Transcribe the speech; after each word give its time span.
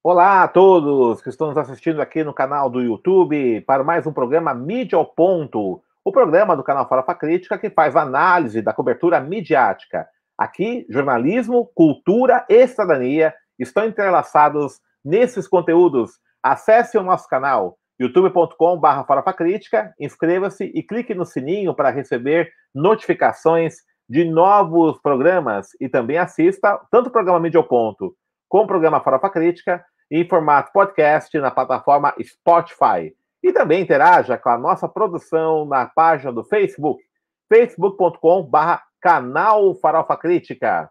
Olá 0.00 0.44
a 0.44 0.48
todos 0.48 1.20
que 1.20 1.28
estão 1.28 1.48
nos 1.48 1.56
assistindo 1.58 2.00
aqui 2.00 2.22
no 2.22 2.32
canal 2.32 2.70
do 2.70 2.80
YouTube 2.80 3.60
para 3.62 3.82
mais 3.82 4.06
um 4.06 4.12
programa 4.12 4.54
Mídia 4.54 4.96
ao 4.96 5.04
Ponto, 5.04 5.82
o 6.04 6.12
programa 6.12 6.56
do 6.56 6.62
canal 6.62 6.88
Farofa 6.88 7.16
Crítica 7.16 7.58
que 7.58 7.68
faz 7.68 7.96
análise 7.96 8.62
da 8.62 8.72
cobertura 8.72 9.18
midiática. 9.18 10.06
Aqui, 10.38 10.86
jornalismo, 10.88 11.68
cultura 11.74 12.46
e 12.48 12.64
cidadania 12.68 13.34
estão 13.58 13.86
entrelaçados 13.86 14.80
nesses 15.04 15.48
conteúdos. 15.48 16.12
Acesse 16.40 16.96
o 16.96 17.02
nosso 17.02 17.28
canal 17.28 17.76
youtube.com.br 18.00 19.04
farofacrítica, 19.04 19.92
inscreva-se 19.98 20.70
e 20.76 20.80
clique 20.80 21.12
no 21.12 21.26
sininho 21.26 21.74
para 21.74 21.90
receber 21.90 22.52
notificações 22.72 23.78
de 24.08 24.24
novos 24.24 24.96
programas 25.02 25.70
e 25.80 25.88
também 25.88 26.18
assista 26.18 26.80
tanto 26.88 27.08
o 27.08 27.12
programa 27.12 27.40
Mídia 27.40 27.58
ao 27.58 27.64
Ponto 27.64 28.14
como 28.48 28.64
o 28.64 28.66
programa 28.66 29.00
Farofa 29.00 29.30
Crítica 29.30 29.84
em 30.10 30.26
formato 30.26 30.72
podcast 30.72 31.38
na 31.38 31.50
plataforma 31.50 32.14
Spotify. 32.22 33.14
E 33.42 33.52
também 33.52 33.82
interaja 33.82 34.36
com 34.38 34.48
a 34.48 34.58
nossa 34.58 34.88
produção 34.88 35.64
na 35.64 35.86
página 35.86 36.32
do 36.32 36.42
Facebook, 36.42 37.02
facebook.com.br 37.48 38.82
canal 39.00 39.74
Farofa 39.76 40.16
Crítica. 40.16 40.90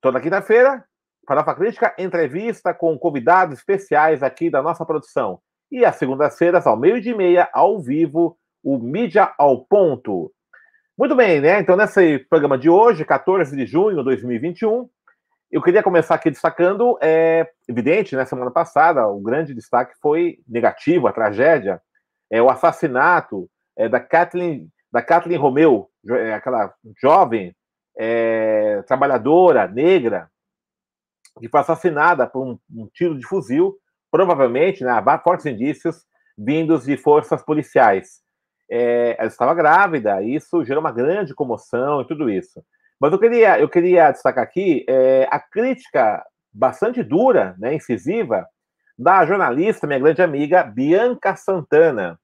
Toda 0.00 0.20
quinta-feira, 0.20 0.84
Farofa 1.26 1.54
Crítica, 1.54 1.94
entrevista 1.98 2.74
com 2.74 2.98
convidados 2.98 3.58
especiais 3.58 4.22
aqui 4.22 4.50
da 4.50 4.60
nossa 4.60 4.84
produção. 4.84 5.40
E 5.70 5.84
às 5.84 5.96
segundas-feiras, 5.96 6.66
ao 6.66 6.76
meio-dia 6.76 7.12
e 7.12 7.16
meia, 7.16 7.48
ao 7.52 7.80
vivo, 7.80 8.36
o 8.62 8.78
Mídia 8.78 9.32
ao 9.38 9.64
Ponto. 9.64 10.30
Muito 10.98 11.16
bem, 11.16 11.40
né? 11.40 11.58
Então, 11.58 11.76
nesse 11.76 12.18
programa 12.18 12.58
de 12.58 12.68
hoje, 12.68 13.04
14 13.04 13.56
de 13.56 13.64
junho 13.64 13.96
de 13.96 14.04
2021, 14.04 14.88
eu 15.52 15.60
queria 15.60 15.82
começar 15.82 16.14
aqui 16.14 16.30
destacando, 16.30 16.98
é 17.02 17.46
evidente, 17.68 18.16
né, 18.16 18.24
semana 18.24 18.50
passada, 18.50 19.06
o 19.06 19.20
grande 19.20 19.52
destaque 19.54 19.92
foi 20.00 20.38
negativo, 20.48 21.06
a 21.06 21.12
tragédia, 21.12 21.78
é 22.30 22.40
o 22.40 22.48
assassinato 22.48 23.50
é, 23.76 23.86
da 23.86 24.00
Kathleen, 24.00 24.70
da 24.90 25.02
Kathleen 25.02 25.38
Romeu, 25.38 25.90
é, 26.08 26.32
aquela 26.32 26.72
jovem 26.98 27.54
é, 27.98 28.82
trabalhadora 28.86 29.68
negra 29.68 30.30
que 31.38 31.48
foi 31.48 31.60
assassinada 31.60 32.26
por 32.26 32.46
um, 32.46 32.58
um 32.74 32.88
tiro 32.92 33.18
de 33.18 33.26
fuzil, 33.26 33.76
provavelmente, 34.10 34.82
né, 34.82 34.90
há 34.90 35.18
fortes 35.18 35.44
indícios 35.44 36.06
vindos 36.36 36.84
de 36.84 36.96
forças 36.96 37.42
policiais. 37.42 38.22
É, 38.70 39.16
ela 39.18 39.28
estava 39.28 39.52
grávida, 39.52 40.22
isso 40.22 40.64
gerou 40.64 40.80
uma 40.80 40.92
grande 40.92 41.34
comoção 41.34 42.00
e 42.00 42.06
tudo 42.06 42.30
isso. 42.30 42.64
Mas 43.02 43.12
eu 43.12 43.18
queria, 43.18 43.58
eu 43.58 43.68
queria 43.68 44.12
destacar 44.12 44.44
aqui 44.44 44.86
é, 44.88 45.26
a 45.28 45.40
crítica 45.40 46.24
bastante 46.54 47.02
dura, 47.02 47.56
né, 47.58 47.74
incisiva, 47.74 48.46
da 48.96 49.26
jornalista, 49.26 49.88
minha 49.88 49.98
grande 49.98 50.22
amiga, 50.22 50.62
Bianca 50.62 51.34
Santana, 51.34 52.16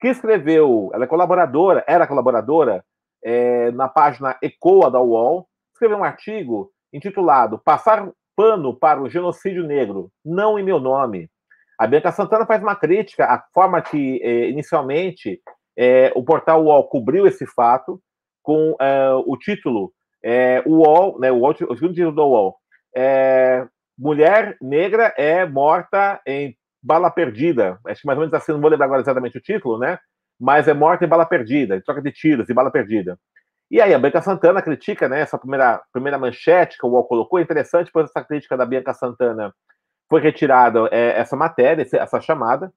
que 0.00 0.08
escreveu, 0.08 0.90
ela 0.92 1.04
é 1.04 1.06
colaboradora, 1.06 1.84
era 1.86 2.04
colaboradora 2.04 2.84
é, 3.22 3.70
na 3.70 3.86
página 3.86 4.36
Ecoa 4.42 4.90
da 4.90 5.00
UOL, 5.00 5.46
escreveu 5.72 5.98
um 5.98 6.04
artigo 6.04 6.72
intitulado 6.92 7.56
Passar 7.56 8.10
pano 8.34 8.74
para 8.74 9.00
o 9.00 9.08
genocídio 9.08 9.62
negro, 9.62 10.10
não 10.24 10.58
em 10.58 10.64
meu 10.64 10.80
nome. 10.80 11.30
A 11.78 11.86
Bianca 11.86 12.10
Santana 12.10 12.44
faz 12.44 12.60
uma 12.60 12.74
crítica 12.74 13.24
à 13.26 13.40
forma 13.54 13.80
que, 13.80 14.20
é, 14.20 14.48
inicialmente, 14.48 15.40
é, 15.78 16.12
o 16.16 16.24
portal 16.24 16.64
UOL 16.64 16.88
cobriu 16.88 17.24
esse 17.24 17.46
fato, 17.46 18.00
com 18.42 18.74
é, 18.80 19.12
o 19.14 19.36
título 19.36 19.92
é, 20.24 20.62
o 20.64 20.78
UOL, 20.78 21.20
né, 21.20 21.30
o, 21.30 21.52
título 21.52 22.12
do 22.12 22.24
UOL, 22.24 22.56
é, 22.96 23.66
mulher 23.98 24.56
negra 24.58 25.12
é 25.18 25.44
morta 25.44 26.18
em 26.26 26.56
bala 26.82 27.10
perdida. 27.10 27.78
Acho 27.86 28.00
que 28.00 28.06
mais 28.06 28.18
ou 28.18 28.22
menos 28.22 28.32
assim, 28.32 28.52
não 28.52 28.60
vou 28.60 28.70
lembrar 28.70 28.86
agora 28.86 29.02
exatamente 29.02 29.36
o 29.36 29.42
título, 29.42 29.78
né? 29.78 29.98
Mas 30.40 30.66
é 30.66 30.72
morta 30.72 31.04
em 31.04 31.08
bala 31.08 31.26
perdida, 31.26 31.76
em 31.76 31.80
troca 31.82 32.00
de 32.00 32.10
tiros 32.10 32.48
e 32.48 32.54
bala 32.54 32.70
perdida. 32.70 33.18
E 33.70 33.80
aí 33.80 33.92
a 33.92 33.98
Bianca 33.98 34.22
Santana 34.22 34.62
critica, 34.62 35.08
né, 35.08 35.20
essa 35.20 35.38
primeira, 35.38 35.82
primeira 35.92 36.18
manchete 36.18 36.78
que 36.78 36.86
o 36.86 36.90
UOL 36.90 37.04
colocou, 37.04 37.38
é 37.38 37.42
interessante, 37.42 37.90
pois 37.92 38.08
essa 38.08 38.24
crítica 38.24 38.56
da 38.56 38.64
Bianca 38.64 38.94
Santana 38.94 39.54
foi 40.08 40.20
retirada 40.20 40.88
é, 40.90 41.18
essa 41.18 41.36
matéria, 41.36 41.86
essa 41.92 42.20
chamada, 42.20 42.72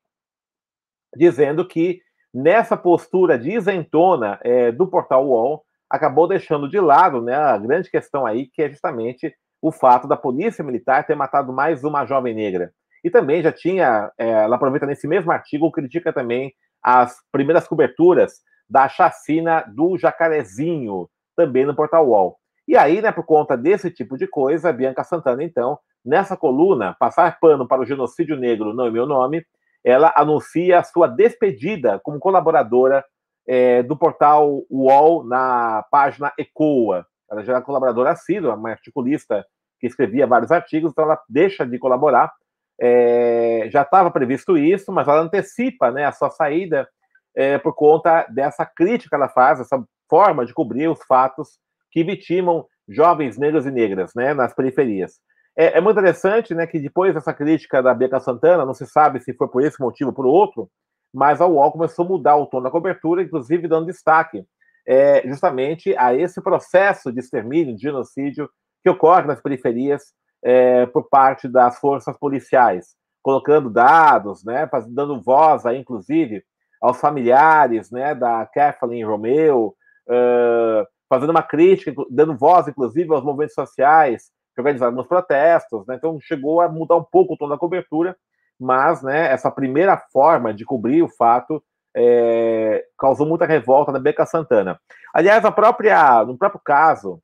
dizendo 1.15 1.65
que 1.65 2.01
nessa 2.33 2.75
postura 2.75 3.37
de 3.37 3.51
isentona 3.51 4.39
é, 4.43 4.71
do 4.71 4.87
portal 4.87 5.27
UOL, 5.27 5.66
acabou 5.89 6.27
deixando 6.27 6.69
de 6.69 6.79
lado 6.79 7.21
né, 7.21 7.35
a 7.35 7.57
grande 7.57 7.89
questão 7.89 8.25
aí, 8.25 8.47
que 8.47 8.61
é 8.61 8.69
justamente 8.69 9.33
o 9.61 9.71
fato 9.71 10.07
da 10.07 10.15
polícia 10.15 10.63
militar 10.63 11.05
ter 11.05 11.15
matado 11.15 11.51
mais 11.51 11.83
uma 11.83 12.05
jovem 12.05 12.33
negra. 12.33 12.71
E 13.03 13.09
também 13.09 13.41
já 13.41 13.51
tinha, 13.51 14.11
é, 14.17 14.29
ela 14.29 14.55
aproveita 14.55 14.85
nesse 14.85 15.07
mesmo 15.07 15.31
artigo, 15.31 15.71
critica 15.71 16.11
também 16.11 16.53
as 16.83 17.17
primeiras 17.31 17.67
coberturas 17.67 18.41
da 18.69 18.87
chacina 18.87 19.61
do 19.61 19.97
Jacarezinho, 19.97 21.09
também 21.35 21.65
no 21.65 21.75
portal 21.75 22.07
UOL. 22.07 22.37
E 22.67 22.75
aí, 22.75 23.01
né, 23.01 23.11
por 23.11 23.25
conta 23.25 23.55
desse 23.55 23.89
tipo 23.89 24.17
de 24.17 24.27
coisa, 24.27 24.73
Bianca 24.73 25.03
Santana, 25.03 25.43
então, 25.43 25.79
nessa 26.03 26.35
coluna, 26.35 26.95
Passar 26.99 27.39
Pano 27.39 27.67
para 27.67 27.81
o 27.81 27.85
Genocídio 27.85 28.35
Negro 28.35 28.73
Não 28.73 28.87
é 28.87 28.91
Meu 28.91 29.05
Nome, 29.05 29.45
ela 29.83 30.13
anuncia 30.17 30.79
a 30.79 30.83
sua 30.83 31.07
despedida 31.07 31.99
como 32.03 32.19
colaboradora 32.19 33.05
é, 33.47 33.81
do 33.81 33.95
portal 33.95 34.63
UOL 34.69 35.23
na 35.23 35.85
página 35.89 36.33
ECOA. 36.37 37.05
Ela 37.31 37.43
já 37.43 37.57
é 37.57 37.61
colaboradora 37.61 38.11
assídua, 38.11 38.55
uma 38.55 38.69
articulista 38.69 39.45
que 39.79 39.87
escrevia 39.87 40.27
vários 40.27 40.51
artigos, 40.51 40.91
então 40.91 41.05
ela 41.05 41.21
deixa 41.29 41.65
de 41.65 41.77
colaborar. 41.77 42.31
É, 42.79 43.67
já 43.71 43.81
estava 43.81 44.11
previsto 44.11 44.57
isso, 44.57 44.91
mas 44.91 45.07
ela 45.07 45.21
antecipa 45.21 45.91
né, 45.91 46.05
a 46.05 46.11
sua 46.11 46.29
saída 46.29 46.87
é, 47.35 47.57
por 47.57 47.73
conta 47.73 48.25
dessa 48.29 48.65
crítica 48.65 49.09
que 49.09 49.15
ela 49.15 49.29
faz, 49.29 49.59
essa 49.59 49.83
forma 50.09 50.45
de 50.45 50.53
cobrir 50.53 50.87
os 50.87 50.99
fatos 51.03 51.59
que 51.91 52.03
vitimam 52.03 52.65
jovens 52.87 53.37
negros 53.37 53.65
e 53.65 53.71
negras 53.71 54.11
né, 54.15 54.33
nas 54.33 54.53
periferias. 54.53 55.19
É, 55.55 55.77
é 55.77 55.81
muito 55.81 55.99
interessante 55.99 56.53
né, 56.53 56.67
que 56.67 56.79
depois 56.79 57.13
dessa 57.13 57.33
crítica 57.33 57.81
da 57.81 57.93
Beca 57.93 58.19
Santana, 58.19 58.65
não 58.65 58.73
se 58.73 58.85
sabe 58.85 59.19
se 59.19 59.33
foi 59.33 59.47
por 59.47 59.63
esse 59.63 59.79
motivo 59.79 60.11
ou 60.11 60.15
por 60.15 60.25
outro, 60.25 60.69
mas 61.13 61.41
a 61.41 61.47
UOL 61.47 61.71
começou 61.71 62.05
a 62.05 62.07
mudar 62.07 62.35
o 62.37 62.45
tom 62.45 62.61
da 62.61 62.71
cobertura, 62.71 63.23
inclusive 63.23 63.67
dando 63.67 63.87
destaque 63.87 64.45
é, 64.87 65.27
justamente 65.27 65.95
a 65.97 66.13
esse 66.13 66.41
processo 66.41 67.11
de 67.11 67.19
extermínio, 67.19 67.75
de 67.75 67.81
genocídio 67.81 68.49
que 68.81 68.89
ocorre 68.89 69.27
nas 69.27 69.41
periferias 69.41 70.13
é, 70.43 70.85
por 70.85 71.09
parte 71.09 71.47
das 71.47 71.77
forças 71.79 72.17
policiais, 72.17 72.95
colocando 73.21 73.69
dados, 73.69 74.45
né, 74.45 74.69
dando 74.89 75.21
voz, 75.21 75.65
aí, 75.65 75.77
inclusive, 75.77 76.43
aos 76.81 76.99
familiares 76.99 77.91
né, 77.91 78.15
da 78.15 78.45
Kathleen 78.45 79.03
Romeu, 79.03 79.75
uh, 80.07 80.87
fazendo 81.09 81.31
uma 81.31 81.43
crítica, 81.43 81.91
dando 82.09 82.37
voz, 82.37 82.67
inclusive, 82.67 83.11
aos 83.11 83.23
movimentos 83.23 83.55
sociais 83.55 84.31
que 84.53 84.61
organizaram 84.61 84.91
alguns 84.91 85.07
protestos. 85.07 85.85
Né, 85.87 85.95
então, 85.95 86.17
chegou 86.21 86.61
a 86.61 86.69
mudar 86.69 86.95
um 86.95 87.03
pouco 87.03 87.33
o 87.33 87.37
tom 87.37 87.49
da 87.49 87.57
cobertura, 87.57 88.15
mas 88.59 89.01
né, 89.01 89.31
essa 89.31 89.51
primeira 89.51 89.97
forma 89.97 90.53
de 90.53 90.65
cobrir 90.65 91.03
o 91.03 91.09
fato 91.09 91.63
é, 91.95 92.85
causou 92.97 93.25
muita 93.25 93.45
revolta 93.45 93.91
na 93.91 93.99
Beca 93.99 94.25
Santana. 94.25 94.79
Aliás, 95.13 95.43
a 95.45 95.51
própria, 95.51 96.23
no 96.25 96.37
próprio 96.37 96.61
caso 96.63 97.21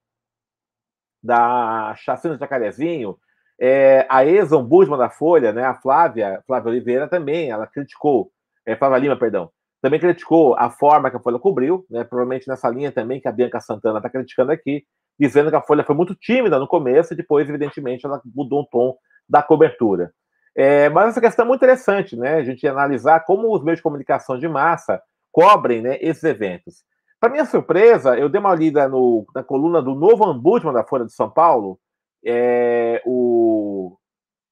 da 1.21 1.95
chacina 1.95 2.33
de 2.33 2.39
Jacarezinho, 2.39 3.17
é, 3.59 4.05
a 4.09 4.25
ex-ombudsman 4.25 4.97
da 4.97 5.09
Folha, 5.09 5.53
né, 5.53 5.63
a 5.63 5.75
Flávia, 5.75 6.44
Flávia 6.45 6.71
Oliveira, 6.71 7.07
também, 7.07 7.50
ela 7.50 7.68
criticou, 7.68 8.31
é, 8.65 8.75
Flávia 8.75 8.97
Lima, 8.97 9.15
perdão, 9.15 9.50
também 9.81 10.00
criticou 10.00 10.56
a 10.56 10.69
forma 10.69 11.09
que 11.09 11.18
a 11.18 11.19
Folha 11.19 11.39
cobriu, 11.39 11.86
né, 11.89 12.03
provavelmente 12.03 12.47
nessa 12.47 12.69
linha 12.69 12.91
também 12.91 13.21
que 13.21 13.27
a 13.27 13.31
Bianca 13.31 13.59
Santana 13.59 14.00
está 14.00 14.09
criticando 14.09 14.51
aqui, 14.51 14.83
dizendo 15.19 15.50
que 15.50 15.56
a 15.56 15.62
Folha 15.62 15.83
foi 15.83 15.95
muito 15.95 16.15
tímida 16.15 16.57
no 16.57 16.68
começo 16.68 17.13
e 17.13 17.18
depois, 17.18 17.47
evidentemente, 17.47 18.06
ela 18.06 18.21
mudou 18.33 18.62
o 18.62 18.65
tom 18.65 18.95
da 19.29 19.44
cobertura. 19.44 20.12
É, 20.55 20.89
mas 20.89 21.09
essa 21.09 21.21
questão 21.21 21.45
é 21.45 21.47
muito 21.47 21.59
interessante, 21.59 22.15
né? 22.15 22.35
A 22.35 22.44
gente 22.44 22.67
analisar 22.67 23.21
como 23.21 23.53
os 23.53 23.63
meios 23.63 23.79
de 23.79 23.83
comunicação 23.83 24.38
de 24.38 24.47
massa 24.47 25.01
cobrem 25.31 25.81
né, 25.81 25.97
esses 26.00 26.23
eventos. 26.23 26.83
Para 27.19 27.31
minha 27.31 27.45
surpresa, 27.45 28.17
eu 28.17 28.29
dei 28.29 28.39
uma 28.39 28.53
lida 28.53 28.88
no, 28.88 29.25
na 29.33 29.44
coluna 29.44 29.81
do 29.81 29.95
novo 29.95 30.25
ombudsman 30.25 30.73
da 30.73 30.83
Folha 30.83 31.05
de 31.05 31.13
São 31.13 31.29
Paulo, 31.29 31.79
é, 32.23 33.01
o. 33.05 33.97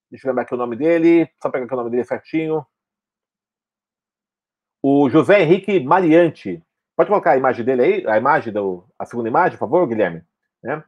Deixa 0.10 0.26
eu 0.28 0.30
lembrar 0.30 0.44
aqui 0.44 0.54
o 0.54 0.58
nome 0.58 0.76
dele, 0.76 1.30
só 1.42 1.50
pegar 1.50 1.66
aqui 1.66 1.74
o 1.74 1.78
nome 1.78 1.90
dele 1.90 2.04
certinho. 2.04 2.66
O 4.84 5.10
José 5.10 5.42
Henrique 5.42 5.80
Mariante. 5.80 6.64
Pode 6.96 7.10
colocar 7.10 7.32
a 7.32 7.38
imagem 7.38 7.64
dele 7.64 7.82
aí, 7.82 8.08
a 8.08 8.18
imagem 8.18 8.52
do, 8.52 8.84
a 8.98 9.06
segunda 9.06 9.30
imagem, 9.30 9.58
por 9.58 9.66
favor, 9.66 9.88
Guilherme? 9.88 10.24
Né? 10.62 10.84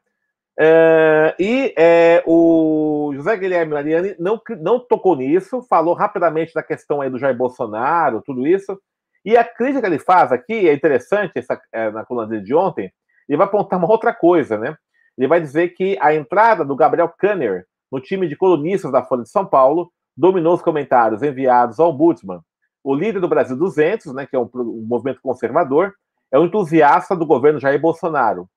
É, 0.59 1.35
e 1.39 1.73
é, 1.77 2.23
o 2.27 3.11
José 3.15 3.35
Guilherme 3.37 3.73
Mariani 3.73 4.15
não, 4.19 4.39
não 4.59 4.79
tocou 4.79 5.15
nisso, 5.15 5.63
falou 5.63 5.95
rapidamente 5.95 6.53
da 6.53 6.61
questão 6.61 7.01
aí 7.01 7.09
do 7.09 7.17
Jair 7.17 7.35
Bolsonaro, 7.35 8.21
tudo 8.21 8.45
isso. 8.45 8.79
E 9.25 9.37
a 9.37 9.43
crítica 9.43 9.81
que 9.81 9.87
ele 9.87 9.99
faz 9.99 10.31
aqui 10.31 10.67
é 10.67 10.73
interessante, 10.73 11.31
essa, 11.35 11.59
é, 11.71 11.89
na 11.91 12.05
coluna 12.05 12.27
dele 12.27 12.43
de 12.43 12.53
ontem, 12.53 12.91
ele 13.27 13.37
vai 13.37 13.47
apontar 13.47 13.79
uma 13.79 13.89
outra 13.89 14.13
coisa, 14.13 14.57
né? 14.57 14.75
Ele 15.17 15.27
vai 15.27 15.39
dizer 15.39 15.69
que 15.69 15.97
a 16.01 16.13
entrada 16.13 16.65
do 16.65 16.75
Gabriel 16.75 17.11
Kanner 17.17 17.65
no 17.91 18.01
time 18.01 18.27
de 18.27 18.35
colunistas 18.35 18.91
da 18.91 19.03
Folha 19.03 19.23
de 19.23 19.29
São 19.29 19.45
Paulo 19.45 19.91
dominou 20.15 20.53
os 20.53 20.61
comentários 20.61 21.23
enviados 21.23 21.79
ao 21.79 21.91
Ombudsman. 21.91 22.41
O 22.83 22.93
líder 22.93 23.19
do 23.19 23.27
Brasil 23.27 23.55
200, 23.55 24.13
né, 24.13 24.25
que 24.25 24.35
é 24.35 24.39
um, 24.39 24.49
um 24.53 24.85
movimento 24.85 25.21
conservador, 25.21 25.93
é 26.31 26.37
um 26.37 26.45
entusiasta 26.45 27.15
do 27.15 27.25
governo 27.25 27.59
Jair 27.59 27.79
Bolsonaro. 27.79 28.47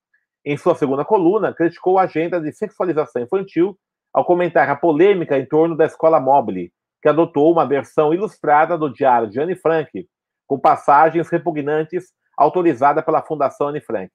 Em 0.49 0.57
sua 0.57 0.77
segunda 0.77 1.05
coluna, 1.05 1.53
criticou 1.53 1.99
a 1.99 2.03
agenda 2.03 2.41
de 2.41 2.53
sexualização 2.53 3.21
infantil 3.21 3.77
ao 4.15 4.25
comentar 4.25 4.71
a 4.71 4.77
polêmica 4.77 5.37
em 5.37 5.45
torno 5.45 5.77
da 5.77 5.85
escola 5.85 6.21
Mobile, 6.21 6.73
que 7.03 7.09
adotou 7.09 7.51
uma 7.51 7.67
versão 7.67 8.15
ilustrada 8.15 8.79
do 8.79 8.89
diário 8.89 9.29
de 9.29 9.41
Anne 9.41 9.57
Frank, 9.57 10.09
com 10.47 10.57
passagens 10.57 11.29
repugnantes 11.29 12.13
autorizada 12.39 13.03
pela 13.03 13.23
Fundação 13.23 13.69
Anne 13.69 13.81
Frank. 13.81 14.13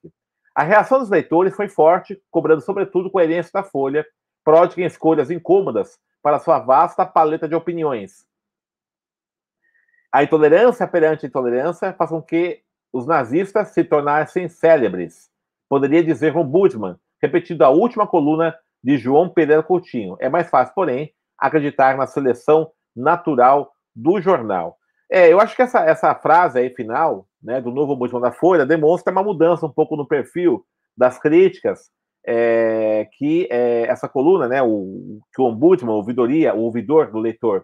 A 0.56 0.64
reação 0.64 1.00
dos 1.00 1.10
leitores 1.10 1.54
foi 1.54 1.68
forte, 1.68 2.18
cobrando 2.32 2.62
sobretudo 2.62 3.12
coerência 3.12 3.52
da 3.54 3.64
Folha, 3.64 4.06
pródiga 4.42 4.84
em 4.84 4.86
escolhas 4.86 5.30
incômodas 5.30 6.00
para 6.22 6.40
sua 6.40 6.60
vasta 6.60 7.06
paleta 7.06 7.48
de 7.48 7.56
opiniões. 7.56 8.26
A 10.14 10.24
intolerância 10.24 10.88
perante 10.88 11.26
a 11.26 11.30
intolerância 11.30 11.94
faz 11.94 12.10
com 12.10 12.22
que 12.22 12.62
os 12.94 13.06
nazistas 13.06 13.70
se 13.70 13.84
tornassem 13.84 14.48
célebres. 14.48 15.31
Poderia 15.72 16.04
dizer 16.04 16.36
Ombudsman, 16.36 16.98
repetindo 17.22 17.62
a 17.62 17.70
última 17.70 18.06
coluna 18.06 18.54
de 18.84 18.98
João 18.98 19.30
Pereira 19.30 19.64
Coutinho. 19.64 20.18
É 20.20 20.28
mais 20.28 20.50
fácil, 20.50 20.76
porém, 20.76 21.14
acreditar 21.40 21.96
na 21.96 22.06
seleção 22.06 22.70
natural 22.94 23.72
do 23.96 24.20
jornal. 24.20 24.76
É, 25.10 25.32
eu 25.32 25.40
acho 25.40 25.56
que 25.56 25.62
essa, 25.62 25.80
essa 25.86 26.14
frase 26.14 26.60
aí 26.60 26.70
final, 26.72 27.26
né, 27.42 27.62
do 27.62 27.72
novo 27.72 27.94
Ombudsman 27.94 28.20
da 28.20 28.34
Folha, 28.34 28.66
demonstra 28.66 29.14
uma 29.14 29.24
mudança 29.24 29.66
um 29.66 29.72
pouco 29.72 29.96
no 29.96 30.06
perfil 30.06 30.62
das 30.98 31.18
críticas 31.18 31.90
é, 32.28 33.08
que 33.18 33.48
é, 33.50 33.84
essa 33.84 34.10
coluna, 34.10 34.50
né, 34.50 34.62
o, 34.62 35.22
que 35.34 35.42
o 35.42 35.46
ombudsman, 35.46 35.94
o 35.94 36.02
o 36.02 36.60
ouvidor 36.60 37.10
do 37.10 37.18
leitor, 37.18 37.64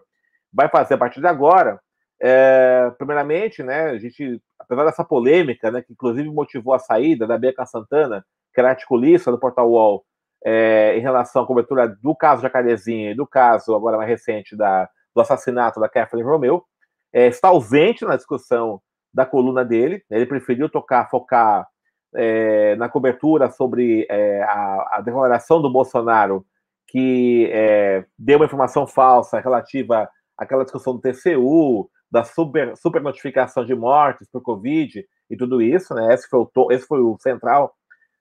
vai 0.50 0.70
fazer 0.70 0.94
a 0.94 0.98
partir 0.98 1.20
de 1.20 1.26
agora, 1.26 1.78
é, 2.22 2.90
primeiramente, 2.96 3.62
né, 3.62 3.90
a 3.90 3.98
gente, 3.98 4.40
apesar 4.68 4.84
dessa 4.84 5.04
polêmica, 5.04 5.70
né, 5.70 5.80
que 5.80 5.92
inclusive 5.92 6.28
motivou 6.28 6.74
a 6.74 6.78
saída 6.78 7.26
da 7.26 7.38
Beca 7.38 7.64
Santana, 7.64 8.24
que 8.52 8.60
era 8.60 8.70
articulista 8.70 9.30
do 9.30 9.38
Portal 9.38 9.70
UOL, 9.70 10.04
é, 10.44 10.96
em 10.96 11.00
relação 11.00 11.42
à 11.42 11.46
cobertura 11.46 11.88
do 11.88 12.14
caso 12.14 12.42
Jacarezinho 12.42 13.10
e 13.10 13.14
do 13.14 13.26
caso, 13.26 13.74
agora 13.74 13.96
mais 13.96 14.08
recente, 14.08 14.54
da, 14.54 14.88
do 15.14 15.20
assassinato 15.20 15.80
da 15.80 15.88
Kathleen 15.88 16.24
Romeu, 16.24 16.62
é, 17.12 17.26
está 17.26 17.48
ausente 17.48 18.04
na 18.04 18.16
discussão 18.16 18.80
da 19.12 19.24
coluna 19.24 19.64
dele, 19.64 20.04
ele 20.10 20.26
preferiu 20.26 20.68
tocar, 20.68 21.08
focar 21.08 21.66
é, 22.14 22.76
na 22.76 22.88
cobertura 22.88 23.50
sobre 23.50 24.06
é, 24.10 24.42
a, 24.42 24.96
a, 24.96 25.00
declaração 25.00 25.60
do 25.60 25.70
Bolsonaro 25.70 26.44
que 26.86 27.50
é, 27.52 28.04
deu 28.18 28.38
uma 28.38 28.46
informação 28.46 28.86
falsa 28.86 29.40
relativa 29.40 30.08
àquela 30.36 30.64
discussão 30.64 30.94
do 30.94 31.00
TCU, 31.00 31.90
da 32.10 32.24
super, 32.24 32.76
super 32.76 33.02
notificação 33.02 33.64
de 33.64 33.74
mortes 33.74 34.28
por 34.30 34.42
Covid 34.42 35.04
e 35.30 35.36
tudo 35.36 35.60
isso, 35.60 35.94
né? 35.94 36.14
Esse 36.14 36.28
foi 36.28 36.40
o, 36.40 36.72
esse 36.72 36.86
foi 36.86 37.00
o 37.00 37.16
central 37.20 37.74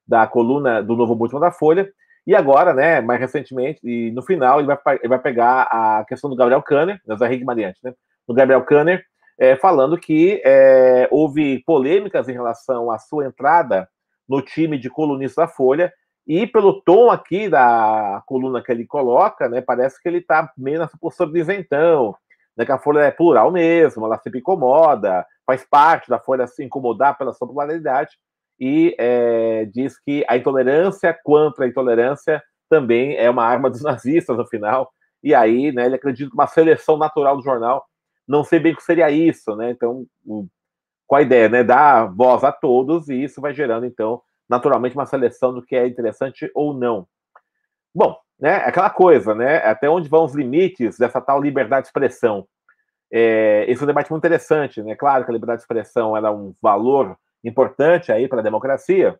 da 0.07 0.25
coluna 0.28 0.81
do 0.81 0.95
novo 0.95 1.13
último 1.13 1.39
da 1.39 1.51
Folha. 1.51 1.89
E 2.25 2.36
agora, 2.36 2.74
né, 2.74 3.00
mais 3.00 3.19
recentemente, 3.19 3.80
e 3.84 4.12
no 4.12 4.22
final, 4.22 4.60
ele 4.60 4.68
vai, 4.68 4.95
ele 4.95 5.07
vai 5.07 5.19
pegar 5.19 5.63
a 5.63 6.04
questão 6.06 6.30
do 6.30 6.36
Gabriel 6.36 6.62
Kanner, 6.62 7.00
do 7.06 7.25
Henrique 7.25 7.45
Mariante, 7.45 7.80
né? 7.81 7.94
Do 8.28 8.34
Gabriel 8.34 8.63
Kanner, 8.66 9.01
é, 9.39 9.56
falando 9.56 9.98
que 9.98 10.42
é, 10.44 11.07
houve 11.10 11.63
polêmicas 11.66 12.28
em 12.28 12.33
relação 12.33 12.92
à 12.92 12.98
sua 13.00 13.25
entrada 13.25 13.88
no 14.28 14.42
time 14.42 14.78
de 14.78 14.90
colunistas 14.90 15.45
da 15.45 15.48
Folha, 15.48 15.94
e 16.28 16.45
pelo 16.45 16.81
tom 16.81 17.10
aqui 17.10 17.48
da 17.48 18.22
coluna 18.25 18.62
que 18.62 18.69
ele 18.69 18.86
coloca, 18.86 19.48
né, 19.48 19.62
parece 19.62 20.01
que 20.01 20.10
ele 20.10 20.18
está 20.18 20.51
meio 20.57 20.80
nessa 20.80 20.98
postura 21.00 21.31
de 21.31 21.40
isentão, 21.40 22.13
né, 22.57 22.65
que 22.65 22.71
a 22.71 22.80
Folha 22.80 23.01
é 23.01 23.12
plural 23.12 23.51
mesmo, 23.51 24.06
ela 24.06 24.18
sempre 24.18 24.39
incomoda, 24.39 25.25
faz 25.45 25.63
parte 25.69 26.09
da 26.09 26.19
Folha 26.19 26.48
se 26.48 26.63
incomodar 26.63 27.18
pela 27.18 27.33
sua 27.33 27.48
pluralidade, 27.48 28.18
e 28.59 28.95
é, 28.98 29.65
diz 29.65 30.00
que 30.00 30.25
a 30.27 30.36
intolerância 30.36 31.15
contra 31.24 31.65
a 31.65 31.68
intolerância 31.68 32.44
também 32.68 33.15
é 33.15 33.30
uma 33.30 33.45
arma 33.45 33.69
dos 33.69 33.81
nazistas 33.83 34.36
no 34.38 34.48
final, 34.48 34.92
e 35.24 35.36
aí 35.36 35.71
né, 35.71 35.86
ele 35.86 35.95
acredita 35.95 36.30
que 36.30 36.36
uma 36.36 36.48
seleção 36.48 36.98
natural 36.98 37.38
do 37.38 37.44
jornal 37.44 37.86
não 38.27 38.44
sei 38.44 38.59
bem 38.59 38.74
o 38.74 38.75
que 38.75 38.83
seria 38.83 39.09
isso, 39.09 39.56
né? 39.56 39.71
Então, 39.71 40.06
com 40.25 41.15
a 41.15 41.21
ideia, 41.21 41.48
né? 41.48 41.63
Dar 41.63 42.13
voz 42.13 42.44
a 42.44 42.51
todos, 42.51 43.07
e 43.07 43.24
isso 43.24 43.39
vai 43.39 43.54
gerando, 43.54 43.86
então, 43.86 44.21
naturalmente, 44.50 44.95
uma 44.95 45.06
seleção 45.06 45.54
do 45.54 45.63
que 45.63 45.75
é 45.75 45.88
interessante 45.88 46.51
ou 46.54 46.74
não. 46.74 47.07
Bom, 47.95 48.18
né? 48.39 48.56
Aquela 48.57 48.89
coisa, 48.89 49.34
né? 49.34 49.57
Até 49.57 49.89
onde 49.89 50.10
vão 50.10 50.25
os 50.25 50.36
limites 50.36 50.98
dessa 50.98 51.22
tal 51.22 51.42
liberdade 51.42 51.84
de 51.84 51.88
expressão? 51.88 52.48
É, 53.12 53.66
esse 53.68 53.81
é 53.81 53.84
um 53.84 53.88
debate 53.88 54.12
muito 54.12 54.22
interessante, 54.22 54.81
né? 54.81 54.95
Claro 54.95 55.24
que 55.24 55.31
a 55.31 55.34
liberdade 55.34 55.60
de 55.60 55.63
expressão 55.63 56.16
era 56.16 56.31
um 56.31 56.54
valor 56.62 57.18
importante 57.44 58.12
aí 58.12 58.28
para 58.28 58.39
a 58.39 58.44
democracia, 58.44 59.18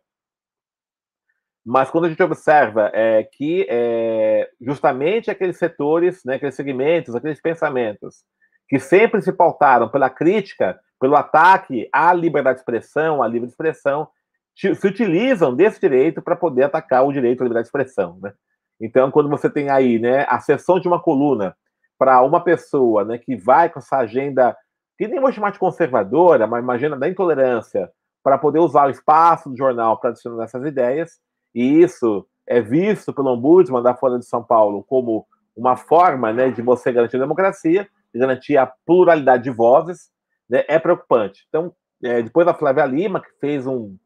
mas 1.70 1.90
quando 1.90 2.06
a 2.06 2.08
gente 2.08 2.22
observa 2.22 2.90
é, 2.94 3.24
que 3.24 3.66
é, 3.68 4.48
justamente 4.58 5.30
aqueles 5.30 5.58
setores, 5.58 6.24
né, 6.24 6.36
aqueles 6.36 6.54
segmentos, 6.54 7.14
aqueles 7.14 7.42
pensamentos 7.42 8.24
que 8.66 8.78
sempre 8.78 9.20
se 9.20 9.30
pautaram 9.32 9.86
pela 9.88 10.08
crítica, 10.08 10.80
pelo 10.98 11.14
ataque 11.14 11.86
à 11.92 12.12
liberdade 12.14 12.56
de 12.56 12.60
expressão, 12.62 13.22
à 13.22 13.28
livre 13.28 13.48
expressão, 13.48 14.08
se 14.54 14.86
utilizam 14.86 15.54
desse 15.54 15.78
direito 15.78 16.22
para 16.22 16.34
poder 16.34 16.64
atacar 16.64 17.04
o 17.04 17.12
direito 17.12 17.42
à 17.42 17.44
liberdade 17.44 17.64
de 17.64 17.68
expressão. 17.68 18.18
Né? 18.22 18.32
Então, 18.80 19.10
quando 19.10 19.28
você 19.28 19.50
tem 19.50 19.70
aí 19.70 19.98
né, 19.98 20.24
a 20.28 20.38
sessão 20.40 20.78
de 20.78 20.86
uma 20.86 21.00
coluna 21.00 21.56
para 21.98 22.22
uma 22.22 22.42
pessoa 22.42 23.04
né, 23.04 23.18
que 23.18 23.36
vai 23.36 23.68
com 23.68 23.80
essa 23.80 23.96
agenda, 23.96 24.56
que 24.96 25.08
nem 25.08 25.20
vou 25.20 25.32
chamar 25.32 25.50
de 25.50 25.58
conservadora, 25.58 26.46
mas 26.46 26.62
uma 26.62 26.74
agenda 26.74 26.96
da 26.96 27.08
intolerância, 27.08 27.90
para 28.22 28.38
poder 28.38 28.60
usar 28.60 28.86
o 28.86 28.90
espaço 28.90 29.48
do 29.48 29.56
jornal 29.56 29.98
para 29.98 30.10
adicionar 30.10 30.44
essas 30.44 30.64
ideias, 30.64 31.18
e 31.54 31.80
isso 31.82 32.26
é 32.46 32.60
visto 32.60 33.12
pelo 33.12 33.32
Ombudsman 33.32 33.82
da 33.82 33.94
Folha 33.94 34.18
de 34.18 34.26
São 34.26 34.42
Paulo 34.42 34.84
como 34.84 35.26
uma 35.56 35.76
forma 35.76 36.32
né, 36.32 36.50
de 36.50 36.62
você 36.62 36.92
garantir 36.92 37.16
a 37.16 37.20
democracia, 37.20 37.88
de 38.14 38.20
garantir 38.20 38.56
a 38.56 38.66
pluralidade 38.86 39.42
de 39.42 39.50
vozes, 39.50 40.10
né, 40.48 40.64
é 40.68 40.78
preocupante. 40.78 41.44
Então, 41.48 41.74
é, 42.02 42.22
depois 42.22 42.46
a 42.46 42.54
Flávia 42.54 42.86
Lima, 42.86 43.20
que 43.20 43.30
fez 43.40 43.66
um 43.66 43.96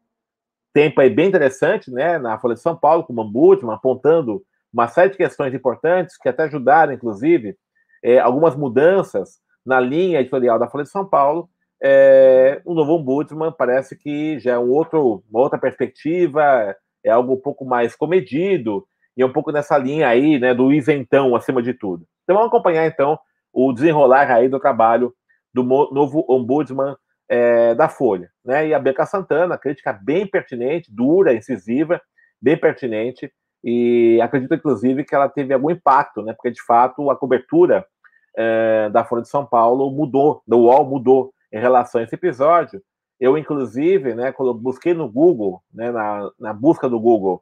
tempo 0.73 0.99
aí 0.99 1.09
bem 1.09 1.27
interessante, 1.27 1.91
né, 1.91 2.17
na 2.17 2.39
Folha 2.39 2.55
de 2.55 2.61
São 2.61 2.75
Paulo, 2.75 3.03
com 3.03 3.13
o 3.13 3.19
Ombudsman, 3.19 3.75
apontando 3.75 4.43
uma 4.73 4.87
série 4.87 5.11
de 5.11 5.17
questões 5.17 5.53
importantes 5.53 6.17
que 6.17 6.27
até 6.27 6.43
ajudaram, 6.43 6.93
inclusive, 6.93 7.55
é, 8.03 8.19
algumas 8.19 8.55
mudanças 8.55 9.39
na 9.65 9.79
linha 9.79 10.19
editorial 10.19 10.57
da 10.57 10.67
Folha 10.67 10.83
de 10.83 10.89
São 10.89 11.05
Paulo. 11.05 11.49
É, 11.81 12.61
o 12.65 12.73
novo 12.73 12.95
Ombudsman 12.95 13.53
parece 13.57 13.95
que 13.95 14.39
já 14.39 14.53
é 14.53 14.59
um 14.59 14.69
outro, 14.69 15.23
uma 15.29 15.41
outra 15.41 15.59
perspectiva, 15.59 16.75
é 17.03 17.11
algo 17.11 17.33
um 17.33 17.39
pouco 17.39 17.65
mais 17.65 17.95
comedido, 17.95 18.85
e 19.15 19.21
é 19.21 19.25
um 19.25 19.31
pouco 19.31 19.51
nessa 19.51 19.77
linha 19.77 20.07
aí, 20.07 20.39
né, 20.39 20.53
do 20.53 20.73
isentão 20.73 21.35
acima 21.35 21.61
de 21.61 21.73
tudo. 21.73 22.05
Então 22.23 22.35
vamos 22.35 22.47
acompanhar, 22.47 22.87
então, 22.87 23.19
o 23.51 23.71
desenrolar 23.71 24.31
aí 24.31 24.49
do 24.49 24.59
trabalho 24.59 25.13
do 25.53 25.63
novo 25.63 26.25
ombudsman 26.27 26.95
é, 27.29 27.75
da 27.75 27.87
Folha. 27.87 28.29
Né? 28.43 28.69
E 28.69 28.73
a 28.73 28.79
Beca 28.79 29.05
Santana, 29.05 29.57
crítica 29.57 29.93
bem 29.93 30.25
pertinente, 30.25 30.91
dura, 30.91 31.33
incisiva, 31.33 32.01
bem 32.41 32.57
pertinente, 32.57 33.31
e 33.63 34.19
acredito, 34.21 34.53
inclusive, 34.53 35.03
que 35.03 35.15
ela 35.15 35.29
teve 35.29 35.53
algum 35.53 35.71
impacto, 35.71 36.21
né? 36.21 36.33
porque, 36.33 36.51
de 36.51 36.61
fato, 36.63 37.09
a 37.09 37.15
cobertura 37.15 37.85
é, 38.35 38.89
da 38.89 39.05
Folha 39.05 39.21
de 39.21 39.29
São 39.29 39.45
Paulo 39.45 39.89
mudou, 39.91 40.41
do 40.45 40.59
UOL 40.59 40.85
mudou 40.85 41.33
em 41.51 41.59
relação 41.59 42.01
a 42.01 42.03
esse 42.03 42.15
episódio. 42.15 42.81
Eu, 43.19 43.37
inclusive, 43.37 44.13
né, 44.15 44.33
busquei 44.55 44.93
no 44.93 45.09
Google, 45.09 45.61
né, 45.73 45.91
na, 45.91 46.29
na 46.39 46.53
busca 46.53 46.89
do 46.89 46.99
Google, 46.99 47.41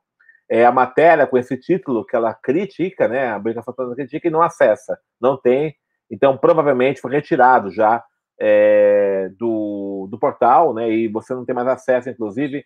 é, 0.49 0.65
a 0.65 0.71
matéria 0.71 1.25
com 1.25 1.37
esse 1.37 1.57
título 1.57 2.05
que 2.05 2.15
ela 2.15 2.33
critica, 2.33 3.07
né, 3.07 3.29
a 3.29 3.61
Santana 3.63 3.95
critica 3.95 4.27
e 4.27 4.31
não 4.31 4.41
acessa, 4.41 4.99
não 5.19 5.37
tem, 5.37 5.75
então, 6.11 6.37
provavelmente 6.37 6.99
foi 6.99 7.11
retirado 7.11 7.71
já 7.71 8.03
é, 8.37 9.29
do, 9.39 10.07
do 10.11 10.19
portal, 10.19 10.73
né? 10.73 10.91
E 10.91 11.07
você 11.07 11.33
não 11.33 11.45
tem 11.45 11.55
mais 11.55 11.67
acesso, 11.69 12.09
inclusive, 12.09 12.63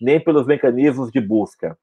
nem 0.00 0.18
pelos 0.18 0.46
mecanismos 0.46 1.12
de 1.12 1.20
busca. 1.20 1.78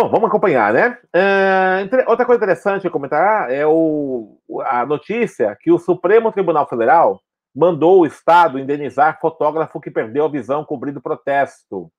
Bom, 0.00 0.08
vamos 0.08 0.28
acompanhar, 0.28 0.72
né? 0.72 0.96
Uh, 1.12 2.08
outra 2.08 2.24
coisa 2.24 2.38
interessante 2.38 2.86
a 2.86 2.90
comentar 2.90 3.50
é 3.50 3.66
o, 3.66 4.38
a 4.64 4.86
notícia 4.86 5.58
que 5.60 5.72
o 5.72 5.78
Supremo 5.78 6.30
Tribunal 6.30 6.68
Federal 6.68 7.20
mandou 7.52 7.98
o 7.98 8.06
Estado 8.06 8.60
indenizar 8.60 9.18
fotógrafo 9.20 9.80
que 9.80 9.90
perdeu 9.90 10.24
a 10.24 10.30
visão 10.30 10.64
cobrindo 10.64 11.02
protesto. 11.02 11.90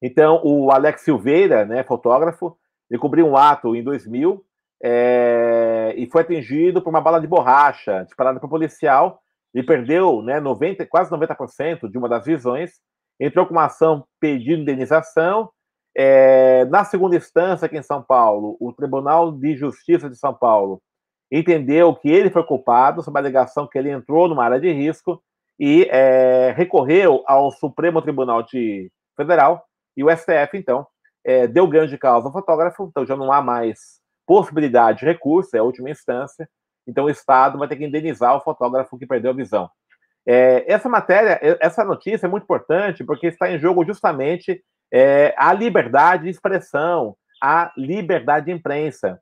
Então, 0.00 0.40
o 0.44 0.70
Alex 0.70 1.00
Silveira, 1.00 1.64
né, 1.64 1.82
fotógrafo, 1.82 2.56
ele 2.88 3.00
cobriu 3.00 3.26
um 3.26 3.36
ato 3.36 3.74
em 3.74 3.82
2000 3.82 4.40
é, 4.84 5.92
e 5.96 6.08
foi 6.08 6.22
atingido 6.22 6.80
por 6.80 6.90
uma 6.90 7.00
bala 7.00 7.20
de 7.20 7.26
borracha 7.26 8.04
disparada 8.04 8.38
por 8.38 8.48
policial 8.48 9.20
e 9.52 9.64
perdeu 9.64 10.22
né, 10.22 10.38
90, 10.38 10.86
quase 10.86 11.10
90% 11.10 11.90
de 11.90 11.98
uma 11.98 12.08
das 12.08 12.24
visões. 12.24 12.74
Entrou 13.18 13.46
com 13.46 13.52
uma 13.52 13.64
ação 13.64 14.06
pedindo 14.20 14.62
indenização. 14.62 15.50
É, 15.96 16.64
na 16.66 16.84
segunda 16.84 17.16
instância, 17.16 17.66
aqui 17.66 17.76
em 17.76 17.82
São 17.82 18.02
Paulo, 18.02 18.56
o 18.60 18.72
Tribunal 18.72 19.32
de 19.32 19.56
Justiça 19.56 20.08
de 20.08 20.16
São 20.16 20.32
Paulo 20.32 20.80
entendeu 21.30 21.94
que 21.94 22.08
ele 22.08 22.30
foi 22.30 22.44
culpado 22.44 23.02
sobre 23.02 23.18
a 23.18 23.22
alegação 23.22 23.66
que 23.66 23.78
ele 23.78 23.90
entrou 23.90 24.28
numa 24.28 24.44
área 24.44 24.60
de 24.60 24.72
risco 24.72 25.22
e 25.58 25.86
é, 25.90 26.52
recorreu 26.56 27.22
ao 27.26 27.50
Supremo 27.50 28.00
Tribunal 28.02 28.42
de 28.42 28.90
Federal 29.16 29.64
e 29.96 30.02
o 30.02 30.10
STF, 30.10 30.56
então, 30.56 30.86
é, 31.24 31.46
deu 31.46 31.66
ganho 31.66 31.86
de 31.86 31.98
causa 31.98 32.28
ao 32.28 32.32
fotógrafo, 32.32 32.84
então 32.84 33.04
já 33.04 33.16
não 33.16 33.30
há 33.30 33.42
mais 33.42 34.00
possibilidade 34.26 35.00
de 35.00 35.04
recurso, 35.04 35.54
é 35.54 35.58
a 35.58 35.64
última 35.64 35.90
instância, 35.90 36.48
então 36.86 37.04
o 37.04 37.10
Estado 37.10 37.58
vai 37.58 37.68
ter 37.68 37.76
que 37.76 37.84
indenizar 37.84 38.34
o 38.36 38.40
fotógrafo 38.40 38.98
que 38.98 39.06
perdeu 39.06 39.32
a 39.32 39.34
visão. 39.34 39.68
É, 40.26 40.64
essa 40.72 40.88
matéria, 40.88 41.38
essa 41.60 41.84
notícia 41.84 42.26
é 42.26 42.28
muito 42.28 42.44
importante 42.44 43.04
porque 43.04 43.26
está 43.26 43.50
em 43.50 43.58
jogo 43.58 43.84
justamente 43.84 44.62
é, 44.92 45.34
a 45.36 45.52
liberdade 45.52 46.24
de 46.24 46.30
expressão, 46.30 47.16
a 47.42 47.72
liberdade 47.76 48.46
de 48.46 48.52
imprensa. 48.52 49.20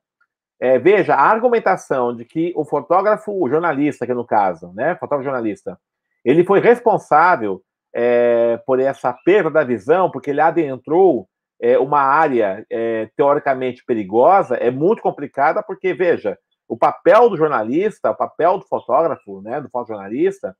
É, 0.59 0.77
veja, 0.77 1.15
a 1.15 1.21
argumentação 1.21 2.13
de 2.13 2.25
que 2.25 2.51
o 2.55 2.65
fotógrafo, 2.65 3.31
o 3.31 3.49
jornalista, 3.49 4.05
que 4.05 4.13
no 4.13 4.25
caso, 4.25 4.73
né, 4.73 4.95
fotógrafo 4.95 5.23
jornalista, 5.23 5.79
ele 6.25 6.43
foi 6.43 6.59
responsável 6.59 7.61
é, 7.93 8.57
por 8.65 8.79
essa 8.79 9.13
perda 9.13 9.49
da 9.49 9.63
visão, 9.63 10.11
porque 10.11 10.31
ele 10.31 10.41
adentrou 10.41 11.29
é, 11.61 11.77
uma 11.77 12.01
área 12.01 12.65
é, 12.69 13.09
teoricamente 13.15 13.83
perigosa, 13.85 14.55
é 14.55 14.69
muito 14.69 15.01
complicada, 15.01 15.63
porque, 15.63 15.93
veja, 15.93 16.37
o 16.67 16.77
papel 16.77 17.29
do 17.29 17.37
jornalista, 17.37 18.11
o 18.11 18.15
papel 18.15 18.59
do 18.59 18.65
fotógrafo, 18.65 19.41
né, 19.41 19.59
do 19.61 19.69
fotojornalista, 19.69 20.55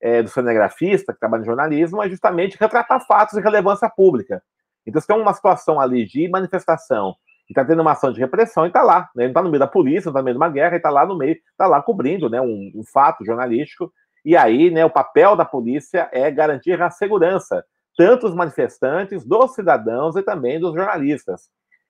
é, 0.00 0.22
do 0.22 0.28
cinegrafista 0.28 1.12
que 1.12 1.18
trabalha 1.18 1.42
em 1.42 1.46
jornalismo, 1.46 2.02
é 2.02 2.08
justamente 2.08 2.58
retratar 2.60 3.04
fatos 3.06 3.34
de 3.34 3.42
relevância 3.42 3.88
pública. 3.88 4.42
Então, 4.86 5.00
se 5.00 5.06
tem 5.06 5.16
uma 5.16 5.32
situação 5.32 5.80
ali 5.80 6.04
de 6.04 6.28
manifestação 6.28 7.14
e 7.48 7.52
está 7.52 7.64
tendo 7.64 7.82
uma 7.82 7.92
ação 7.92 8.12
de 8.12 8.20
repressão, 8.20 8.64
e 8.64 8.68
está 8.68 8.82
lá, 8.82 9.10
né? 9.14 9.24
ele 9.24 9.30
está 9.30 9.42
no 9.42 9.50
meio 9.50 9.60
da 9.60 9.66
polícia, 9.66 10.08
está 10.08 10.18
no 10.18 10.24
meio 10.24 10.34
de 10.34 10.38
uma 10.38 10.48
guerra, 10.48 10.74
e 10.74 10.76
está 10.76 10.90
lá 10.90 11.06
no 11.06 11.16
meio, 11.16 11.36
está 11.50 11.66
lá 11.66 11.82
cobrindo 11.82 12.28
né, 12.30 12.40
um, 12.40 12.72
um, 12.74 12.82
fato 12.90 13.24
jornalístico, 13.24 13.92
e 14.24 14.36
aí 14.36 14.70
né, 14.70 14.84
o 14.84 14.90
papel 14.90 15.36
da 15.36 15.44
polícia 15.44 16.08
é 16.12 16.30
garantir 16.30 16.80
a 16.80 16.90
segurança, 16.90 17.62
tanto 17.96 18.26
dos 18.26 18.34
manifestantes, 18.34 19.24
dos 19.24 19.54
cidadãos 19.54 20.16
e 20.16 20.22
também 20.22 20.58
dos 20.58 20.74
jornalistas. 20.74 21.42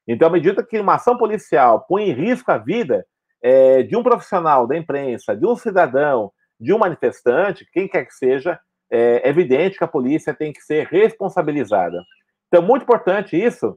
Então, 0.06 0.28
à 0.28 0.30
medida 0.30 0.62
que 0.62 0.78
uma 0.78 0.96
ação 0.96 1.16
policial 1.16 1.86
põe 1.88 2.10
em 2.10 2.12
risco 2.12 2.50
a 2.50 2.58
vida 2.58 3.06
é, 3.42 3.82
de 3.82 3.96
um 3.96 4.02
profissional 4.02 4.66
da 4.66 4.76
imprensa, 4.76 5.36
de 5.36 5.46
um 5.46 5.56
cidadão, 5.56 6.32
de 6.58 6.72
um 6.72 6.78
manifestante, 6.78 7.66
quem 7.72 7.88
quer 7.88 8.04
que 8.04 8.14
seja, 8.14 8.58
é 8.90 9.28
evidente 9.28 9.78
que 9.78 9.84
a 9.84 9.88
polícia 9.88 10.34
tem 10.34 10.52
que 10.52 10.60
ser 10.60 10.86
responsabilizada. 10.86 12.02
Então, 12.54 12.64
muito 12.64 12.84
importante 12.84 13.36
isso, 13.36 13.76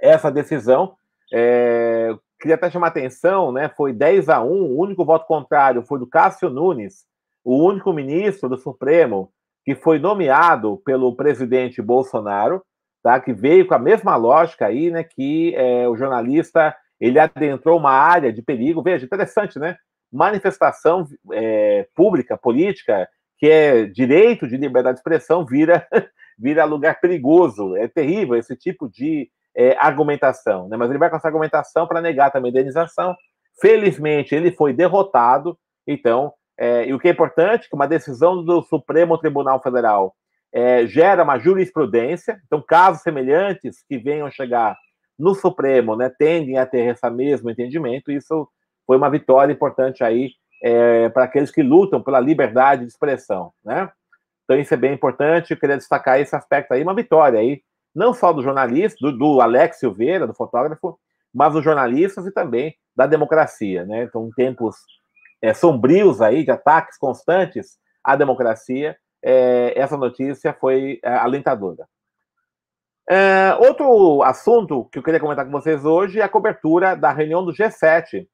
essa 0.00 0.30
decisão. 0.30 0.94
É, 1.32 2.14
queria 2.40 2.54
até 2.54 2.70
chamar 2.70 2.86
atenção, 2.86 3.50
né? 3.50 3.68
Foi 3.76 3.92
10 3.92 4.28
a 4.28 4.40
1, 4.40 4.46
o 4.46 4.78
único 4.78 5.04
voto 5.04 5.26
contrário 5.26 5.82
foi 5.82 5.98
do 5.98 6.06
Cássio 6.06 6.48
Nunes, 6.48 7.06
o 7.44 7.56
único 7.56 7.92
ministro 7.92 8.48
do 8.48 8.56
Supremo 8.56 9.32
que 9.64 9.74
foi 9.74 9.98
nomeado 9.98 10.80
pelo 10.84 11.16
presidente 11.16 11.82
Bolsonaro, 11.82 12.62
tá? 13.02 13.18
Que 13.18 13.32
veio 13.32 13.66
com 13.66 13.74
a 13.74 13.80
mesma 13.80 14.14
lógica 14.14 14.66
aí, 14.66 14.88
né? 14.88 15.02
Que 15.02 15.52
é, 15.56 15.88
o 15.88 15.96
jornalista 15.96 16.72
ele 17.00 17.18
adentrou 17.18 17.76
uma 17.80 17.90
área 17.90 18.32
de 18.32 18.42
perigo. 18.42 18.80
Veja, 18.80 19.04
interessante, 19.04 19.58
né? 19.58 19.76
Manifestação 20.12 21.04
é, 21.32 21.88
pública, 21.96 22.38
política, 22.38 23.08
que 23.38 23.48
é 23.48 23.86
direito 23.86 24.46
de 24.46 24.56
liberdade 24.56 24.94
de 24.94 25.00
expressão, 25.00 25.44
vira 25.44 25.84
vira 26.40 26.64
lugar 26.64 27.00
perigoso. 27.00 27.76
É 27.76 27.86
terrível 27.86 28.36
esse 28.36 28.56
tipo 28.56 28.88
de 28.88 29.28
é, 29.54 29.76
argumentação, 29.78 30.68
né? 30.68 30.76
Mas 30.76 30.88
ele 30.90 30.98
vai 30.98 31.10
com 31.10 31.16
essa 31.16 31.28
argumentação 31.28 31.86
para 31.86 32.00
negar 32.00 32.30
também 32.30 32.50
a 32.50 32.52
indenização. 32.52 33.14
Felizmente, 33.60 34.34
ele 34.34 34.52
foi 34.52 34.72
derrotado. 34.72 35.58
Então, 35.86 36.32
é, 36.58 36.86
e 36.86 36.94
o 36.94 36.98
que 36.98 37.08
é 37.08 37.10
importante, 37.10 37.68
que 37.68 37.74
uma 37.74 37.86
decisão 37.88 38.44
do 38.44 38.62
Supremo 38.62 39.18
Tribunal 39.18 39.62
Federal 39.62 40.14
é, 40.52 40.86
gera 40.86 41.22
uma 41.22 41.38
jurisprudência. 41.38 42.40
Então, 42.46 42.62
casos 42.66 43.02
semelhantes 43.02 43.84
que 43.86 43.98
venham 43.98 44.30
chegar 44.30 44.76
no 45.18 45.34
Supremo, 45.34 45.96
né, 45.96 46.10
tendem 46.18 46.56
a 46.56 46.64
ter 46.64 46.86
esse 46.86 47.10
mesmo 47.10 47.50
entendimento. 47.50 48.10
Isso 48.10 48.48
foi 48.86 48.96
uma 48.96 49.10
vitória 49.10 49.52
importante 49.52 50.02
aí 50.02 50.30
é, 50.62 51.08
para 51.10 51.24
aqueles 51.24 51.50
que 51.50 51.62
lutam 51.62 52.02
pela 52.02 52.20
liberdade 52.20 52.82
de 52.82 52.88
expressão, 52.88 53.52
né? 53.64 53.90
Então, 54.50 54.58
isso 54.58 54.74
é 54.74 54.76
bem 54.76 54.92
importante. 54.92 55.52
Eu 55.52 55.56
queria 55.56 55.76
destacar 55.76 56.18
esse 56.18 56.34
aspecto 56.34 56.74
aí, 56.74 56.82
uma 56.82 56.92
vitória 56.92 57.38
aí, 57.38 57.62
não 57.94 58.12
só 58.12 58.32
do 58.32 58.42
jornalista, 58.42 58.98
do, 59.00 59.16
do 59.16 59.40
Alex 59.40 59.78
Silveira, 59.78 60.26
do 60.26 60.34
fotógrafo, 60.34 60.98
mas 61.32 61.52
dos 61.52 61.62
jornalistas 61.62 62.26
e 62.26 62.32
também 62.32 62.74
da 62.96 63.06
democracia, 63.06 63.86
né? 63.86 64.02
Então, 64.02 64.28
tempos 64.34 64.74
é, 65.40 65.54
sombrios 65.54 66.20
aí, 66.20 66.42
de 66.42 66.50
ataques 66.50 66.98
constantes 66.98 67.78
à 68.02 68.16
democracia, 68.16 68.96
é, 69.22 69.72
essa 69.78 69.96
notícia 69.96 70.52
foi 70.52 70.98
é, 71.04 71.14
alentadora. 71.14 71.86
É, 73.08 73.54
outro 73.54 74.20
assunto 74.24 74.86
que 74.86 74.98
eu 74.98 75.02
queria 75.04 75.20
comentar 75.20 75.44
com 75.44 75.52
vocês 75.52 75.84
hoje 75.84 76.18
é 76.18 76.24
a 76.24 76.28
cobertura 76.28 76.96
da 76.96 77.12
reunião 77.12 77.44
do 77.44 77.52
G7, 77.52 78.26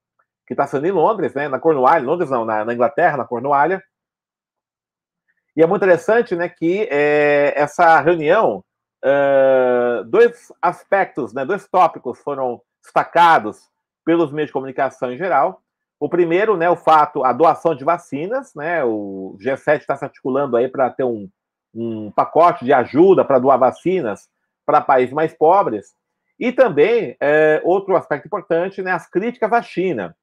que 0.47 0.55
está 0.55 0.67
sendo 0.67 0.87
em 0.87 0.93
Londres, 0.93 1.35
né, 1.35 1.47
na 1.47 1.59
Cornualha, 1.59 2.07
Londres 2.07 2.31
não, 2.31 2.47
na, 2.47 2.65
na 2.65 2.73
Inglaterra, 2.73 3.19
na 3.19 3.27
Cornualha, 3.27 3.83
e 5.57 5.63
é 5.63 5.67
muito 5.67 5.83
interessante 5.83 6.37
né, 6.37 6.51
que 6.51 6.87
é, 6.91 7.55
essa 7.57 7.99
reunião, 8.01 8.63
uh, 9.03 10.05
dois 10.05 10.53
aspectos, 10.61 11.33
né, 11.33 11.47
dois 11.47 11.67
tópicos 11.67 12.19
foram 12.19 12.61
destacados 12.83 13.71
pelos 14.05 14.31
meios 14.31 14.49
de 14.49 14.53
comunicação 14.53 15.11
em 15.11 15.17
geral. 15.17 15.63
O 15.99 16.11
primeiro, 16.11 16.59
né, 16.59 16.69
o 16.69 16.77
fato, 16.77 17.25
a 17.25 17.33
doação 17.33 17.75
de 17.75 17.85
vacinas, 17.85 18.55
né, 18.55 18.85
o 18.85 19.35
G7 19.41 19.79
está 19.79 19.97
se 19.97 20.05
articulando 20.05 20.59
aí 20.59 20.69
para 20.69 20.91
ter 20.91 21.05
um, 21.05 21.27
um 21.75 22.11
pacote 22.11 22.63
de 22.67 22.73
ajuda 22.75 23.25
para 23.25 23.39
doar 23.39 23.59
vacinas 23.59 24.29
para 24.67 24.83
países 24.83 25.15
mais 25.15 25.33
pobres. 25.33 25.95
E 26.39 26.53
também, 26.53 27.17
é, 27.19 27.63
outro 27.65 27.97
aspecto 27.97 28.27
importante, 28.27 28.83
né, 28.83 28.91
as 28.93 29.09
críticas 29.09 29.51
à 29.55 29.63
China. 29.63 30.15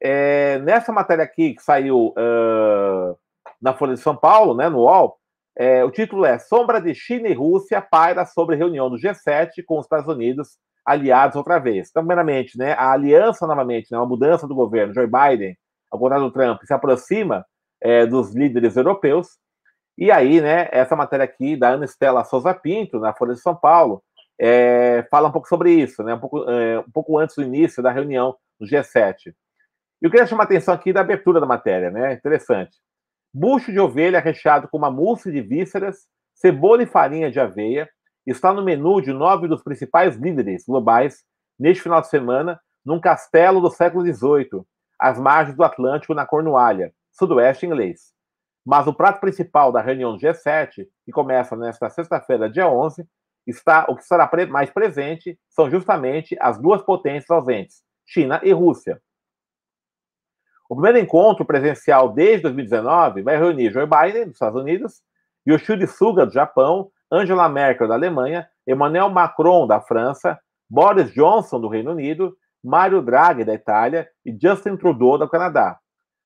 É, 0.00 0.60
nessa 0.60 0.92
matéria 0.92 1.24
aqui 1.24 1.54
que 1.54 1.62
saiu 1.62 2.14
uh, 2.16 3.18
na 3.60 3.74
Folha 3.74 3.94
de 3.94 4.00
São 4.00 4.16
Paulo, 4.16 4.54
né, 4.54 4.68
no 4.68 4.78
UOL, 4.78 5.16
é, 5.58 5.82
o 5.82 5.90
título 5.90 6.26
é 6.26 6.38
Sombra 6.38 6.80
de 6.80 6.94
China 6.94 7.28
e 7.28 7.32
Rússia 7.32 7.80
paira 7.80 8.26
sobre 8.26 8.56
reunião 8.56 8.90
do 8.90 8.96
G7 8.96 9.64
com 9.64 9.78
os 9.78 9.86
Estados 9.86 10.06
Unidos 10.06 10.58
aliados 10.84 11.34
outra 11.34 11.58
vez. 11.58 11.88
Então, 11.88 12.02
primeiramente, 12.02 12.58
né, 12.58 12.74
a 12.74 12.92
aliança 12.92 13.46
novamente, 13.46 13.90
né, 13.90 13.98
uma 13.98 14.06
mudança 14.06 14.46
do 14.46 14.54
governo, 14.54 14.92
Joe 14.92 15.06
Biden, 15.06 15.56
ao 15.90 15.98
contrário 15.98 16.26
do 16.26 16.30
Trump, 16.30 16.62
se 16.62 16.74
aproxima 16.74 17.44
é, 17.80 18.04
dos 18.04 18.34
líderes 18.34 18.76
europeus. 18.76 19.38
E 19.96 20.10
aí, 20.10 20.42
né, 20.42 20.68
essa 20.70 20.94
matéria 20.94 21.24
aqui 21.24 21.56
da 21.56 21.70
Ana 21.70 21.86
Estela 21.86 22.22
Souza 22.22 22.52
Pinto, 22.52 23.00
na 23.00 23.14
Folha 23.14 23.32
de 23.32 23.40
São 23.40 23.56
Paulo, 23.56 24.02
é, 24.38 25.06
fala 25.10 25.28
um 25.28 25.32
pouco 25.32 25.48
sobre 25.48 25.72
isso, 25.72 26.02
né, 26.02 26.14
um 26.14 26.20
pouco, 26.20 26.48
é, 26.50 26.78
um 26.80 26.90
pouco 26.92 27.18
antes 27.18 27.34
do 27.34 27.42
início 27.42 27.82
da 27.82 27.90
reunião 27.90 28.36
do 28.60 28.66
G7. 28.66 29.28
E 29.28 30.04
eu 30.04 30.10
queria 30.10 30.26
chamar 30.26 30.42
a 30.42 30.46
atenção 30.46 30.74
aqui 30.74 30.92
da 30.92 31.00
abertura 31.00 31.40
da 31.40 31.46
matéria, 31.46 31.90
né, 31.90 32.12
interessante 32.12 32.76
bucho 33.38 33.70
de 33.70 33.78
ovelha 33.78 34.18
recheado 34.18 34.66
com 34.66 34.78
uma 34.78 34.90
mousse 34.90 35.30
de 35.30 35.42
vísceras, 35.42 36.06
cebola 36.34 36.82
e 36.82 36.86
farinha 36.86 37.30
de 37.30 37.38
aveia, 37.38 37.86
está 38.26 38.50
no 38.50 38.64
menu 38.64 38.98
de 39.02 39.12
nove 39.12 39.46
dos 39.46 39.62
principais 39.62 40.16
líderes 40.16 40.64
globais 40.66 41.22
neste 41.58 41.82
final 41.82 42.00
de 42.00 42.08
semana, 42.08 42.58
num 42.82 42.98
castelo 42.98 43.60
do 43.60 43.70
século 43.70 44.02
XVIII, 44.06 44.62
às 44.98 45.18
margens 45.18 45.54
do 45.54 45.62
Atlântico, 45.62 46.14
na 46.14 46.24
Cornualha, 46.24 46.94
sudoeste 47.12 47.66
inglês. 47.66 48.14
Mas 48.64 48.86
o 48.86 48.94
prato 48.94 49.20
principal 49.20 49.70
da 49.70 49.82
reunião 49.82 50.16
do 50.16 50.18
G7, 50.18 50.86
que 51.04 51.12
começa 51.12 51.54
nesta 51.54 51.90
sexta-feira, 51.90 52.48
dia 52.48 52.66
11, 52.66 53.06
está 53.46 53.84
o 53.86 53.96
que 53.96 54.02
estará 54.02 54.30
mais 54.48 54.70
presente 54.70 55.38
são 55.50 55.70
justamente 55.70 56.34
as 56.40 56.58
duas 56.58 56.80
potências 56.80 57.30
ausentes, 57.30 57.82
China 58.06 58.40
e 58.42 58.50
Rússia. 58.50 58.98
O 60.68 60.74
primeiro 60.74 60.98
encontro 60.98 61.44
presencial 61.44 62.08
desde 62.08 62.42
2019 62.42 63.22
vai 63.22 63.36
reunir 63.36 63.72
Joe 63.72 63.86
Biden, 63.86 64.24
dos 64.24 64.34
Estados 64.34 64.60
Unidos, 64.60 65.00
Yoshide 65.46 65.86
Suga, 65.86 66.26
do 66.26 66.32
Japão, 66.32 66.90
Angela 67.10 67.48
Merkel, 67.48 67.86
da 67.86 67.94
Alemanha, 67.94 68.48
Emmanuel 68.66 69.08
Macron, 69.10 69.66
da 69.66 69.80
França, 69.80 70.38
Boris 70.68 71.12
Johnson, 71.12 71.60
do 71.60 71.68
Reino 71.68 71.92
Unido, 71.92 72.36
Mario 72.62 73.00
Draghi, 73.00 73.44
da 73.44 73.54
Itália 73.54 74.08
e 74.24 74.36
Justin 74.36 74.76
Trudeau, 74.76 75.16
do 75.16 75.28
Canadá. 75.28 75.78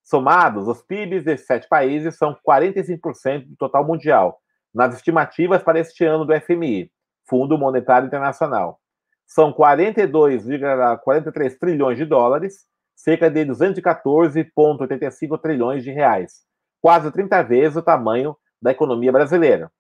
Somados, 0.03 0.67
os 0.67 0.83
PIBs 0.83 1.23
desses 1.23 1.47
sete 1.47 1.69
países 1.69 2.17
são 2.17 2.35
45% 2.49 3.49
do 3.49 3.57
total 3.57 3.87
mundial, 3.87 4.41
nas 4.75 4.97
estimativas 4.97 5.63
para 5.63 5.79
este 5.79 6.05
ano 6.05 6.25
do 6.25 6.33
FMI, 6.41 6.91
Fundo 7.29 7.59
Monetário 7.59 8.07
Internacional. 8.07 8.81
São 9.27 9.53
42,43 9.53 11.59
trilhões 11.59 11.99
de 11.99 12.07
dólares, 12.07 12.65
cerca 13.03 13.31
de 13.31 13.47
214,85 13.47 15.41
trilhões 15.41 15.83
de 15.83 15.91
reais, 15.91 16.43
quase 16.83 17.11
30 17.11 17.43
vezes 17.45 17.77
o 17.77 17.83
tamanho 17.83 18.37
da 18.61 18.73
economia 18.73 19.11
brasileira. 19.11 19.73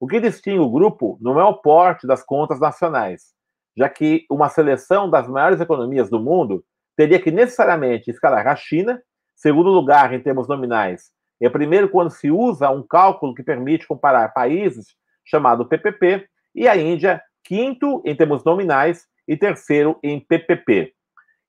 O 0.00 0.06
que 0.06 0.18
distingue 0.18 0.58
o 0.58 0.70
grupo 0.70 1.18
não 1.20 1.38
é 1.38 1.44
o 1.44 1.58
porte 1.58 2.06
das 2.06 2.24
contas 2.24 2.58
nacionais, 2.58 3.34
já 3.76 3.90
que 3.90 4.24
uma 4.30 4.48
seleção 4.48 5.10
das 5.10 5.28
maiores 5.28 5.60
economias 5.60 6.08
do 6.08 6.18
mundo 6.18 6.64
teria 6.96 7.20
que 7.20 7.30
necessariamente 7.30 8.10
escalar 8.10 8.46
a 8.46 8.56
China, 8.56 9.02
segundo 9.36 9.68
lugar 9.68 10.14
em 10.14 10.20
termos 10.20 10.48
nominais, 10.48 11.10
é 11.42 11.50
primeiro 11.50 11.90
quando 11.90 12.10
se 12.10 12.30
usa 12.30 12.70
um 12.70 12.82
cálculo 12.82 13.34
que 13.34 13.42
permite 13.42 13.86
comparar 13.86 14.32
países, 14.32 14.94
chamado 15.24 15.68
PPP, 15.68 16.26
e 16.54 16.66
a 16.66 16.76
Índia, 16.76 17.20
quinto 17.44 18.02
em 18.06 18.16
termos 18.16 18.44
nominais 18.44 19.06
e 19.28 19.36
terceiro 19.36 19.98
em 20.02 20.20
PPP. 20.20 20.94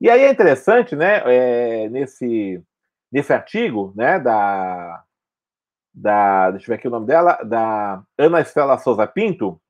E 0.04 0.10
aí 0.10 0.24
é 0.24 0.30
interessante, 0.30 0.98
né, 0.98 1.22
é, 1.26 1.88
nesse, 1.88 2.62
nesse 3.10 3.32
artigo, 3.32 3.94
né, 3.96 4.20
da, 4.20 5.02
da, 5.94 6.52
deixa 6.52 6.66
eu 6.66 6.68
ver 6.68 6.76
aqui 6.76 6.90
o 6.90 6.92
nome 6.92 7.08
dela, 7.08 7.42
da 7.42 8.04
Ana 8.18 8.42
Estela 8.42 8.78
Souza 8.78 9.08
Pinto, 9.08 9.62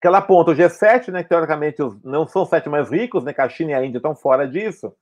que 0.00 0.08
ela 0.08 0.18
aponta 0.18 0.52
o 0.52 0.54
G7, 0.54 1.08
né, 1.12 1.22
que 1.22 1.28
teoricamente 1.28 1.82
não 2.02 2.26
são 2.26 2.44
os 2.44 2.48
sete 2.48 2.70
mais 2.70 2.90
ricos, 2.90 3.22
né, 3.22 3.34
que 3.34 3.42
a 3.42 3.48
China 3.50 3.72
e 3.72 3.74
a 3.74 3.84
Índia 3.84 3.98
estão 3.98 4.16
fora 4.16 4.48
disso, 4.48 4.96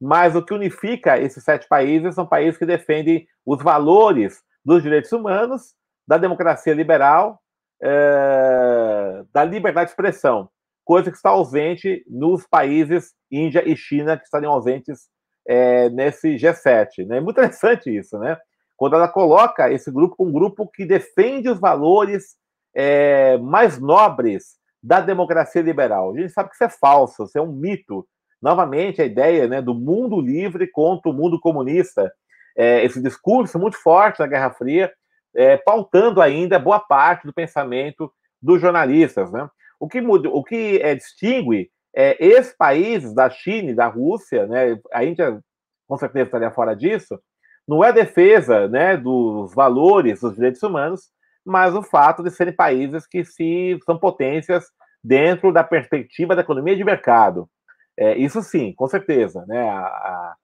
mas 0.00 0.36
o 0.36 0.44
que 0.44 0.54
unifica 0.54 1.18
esses 1.18 1.42
sete 1.42 1.66
países 1.66 2.14
são 2.14 2.24
países 2.24 2.56
que 2.56 2.64
defendem 2.64 3.26
os 3.44 3.60
valores 3.60 4.40
dos 4.64 4.84
direitos 4.84 5.10
humanos, 5.10 5.74
da 6.06 6.16
democracia 6.16 6.74
liberal, 6.74 7.42
é, 7.82 9.24
da 9.32 9.42
liberdade 9.42 9.86
de 9.86 9.90
expressão, 9.90 10.48
coisa 10.84 11.10
que 11.10 11.16
está 11.16 11.30
ausente 11.30 12.04
nos 12.08 12.46
países 12.46 13.15
Índia 13.30 13.68
e 13.68 13.76
China, 13.76 14.16
que 14.16 14.24
estariam 14.24 14.52
ausentes 14.52 15.08
é, 15.46 15.88
nesse 15.90 16.36
G7. 16.36 17.06
Né? 17.06 17.18
É 17.18 17.20
muito 17.20 17.38
interessante 17.38 17.94
isso, 17.94 18.18
né? 18.18 18.36
Quando 18.76 18.94
ela 18.94 19.08
coloca 19.08 19.72
esse 19.72 19.90
grupo 19.90 20.16
como 20.16 20.30
um 20.30 20.32
grupo 20.32 20.68
que 20.68 20.84
defende 20.84 21.48
os 21.48 21.58
valores 21.58 22.36
é, 22.74 23.38
mais 23.38 23.78
nobres 23.78 24.56
da 24.82 25.00
democracia 25.00 25.62
liberal. 25.62 26.12
A 26.12 26.20
gente 26.20 26.32
sabe 26.32 26.50
que 26.50 26.54
isso 26.54 26.64
é 26.64 26.68
falso, 26.68 27.24
isso 27.24 27.38
é 27.38 27.40
um 27.40 27.52
mito 27.52 28.06
novamente 28.40 29.00
a 29.00 29.04
ideia 29.04 29.48
né, 29.48 29.62
do 29.62 29.74
mundo 29.74 30.20
livre 30.20 30.68
contra 30.70 31.10
o 31.10 31.14
mundo 31.14 31.40
comunista. 31.40 32.12
É, 32.56 32.84
esse 32.84 33.02
discurso 33.02 33.58
muito 33.58 33.76
forte 33.76 34.18
da 34.18 34.26
Guerra 34.26 34.50
Fria, 34.50 34.92
é, 35.34 35.56
pautando 35.56 36.20
ainda 36.20 36.58
boa 36.58 36.80
parte 36.80 37.26
do 37.26 37.32
pensamento 37.32 38.12
dos 38.40 38.60
jornalistas. 38.60 39.32
Né? 39.32 39.48
O 39.80 39.88
que, 39.88 40.00
muda, 40.00 40.28
o 40.28 40.44
que 40.44 40.80
é, 40.82 40.94
distingue 40.94 41.70
é, 41.96 42.14
esses 42.22 42.52
países 42.52 43.14
da 43.14 43.30
China 43.30 43.70
e 43.70 43.74
da 43.74 43.86
Rússia, 43.86 44.46
né, 44.46 44.78
a 44.92 45.02
Índia 45.02 45.40
com 45.88 45.96
certeza 45.96 46.26
estaria 46.26 46.50
fora 46.50 46.76
disso, 46.76 47.18
não 47.66 47.82
é 47.82 47.88
a 47.88 47.92
defesa 47.92 48.68
né, 48.68 48.96
dos 48.96 49.54
valores 49.54 50.20
dos 50.20 50.34
direitos 50.34 50.62
humanos, 50.62 51.10
mas 51.44 51.74
o 51.74 51.82
fato 51.82 52.22
de 52.22 52.30
serem 52.30 52.54
países 52.54 53.06
que 53.06 53.24
se, 53.24 53.78
são 53.86 53.98
potências 53.98 54.66
dentro 55.02 55.52
da 55.52 55.64
perspectiva 55.64 56.36
da 56.36 56.42
economia 56.42 56.76
de 56.76 56.84
mercado. 56.84 57.48
É, 57.96 58.14
isso 58.18 58.42
sim, 58.42 58.74
com 58.74 58.86
certeza. 58.86 59.46
Né? 59.46 59.68
A, 59.68 60.34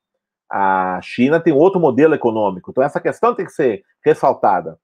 a, 0.51 1.01
China 1.03 1.39
tem 1.39 1.53
outro 1.53 1.79
modelo 1.81 2.15
econômico, 2.15 2.71
então 2.71 2.83
essa 2.83 3.01
questão 3.01 3.35
tem 3.35 3.45
que 3.45 3.53
ser 3.53 3.85
ressaltada. 4.03 4.79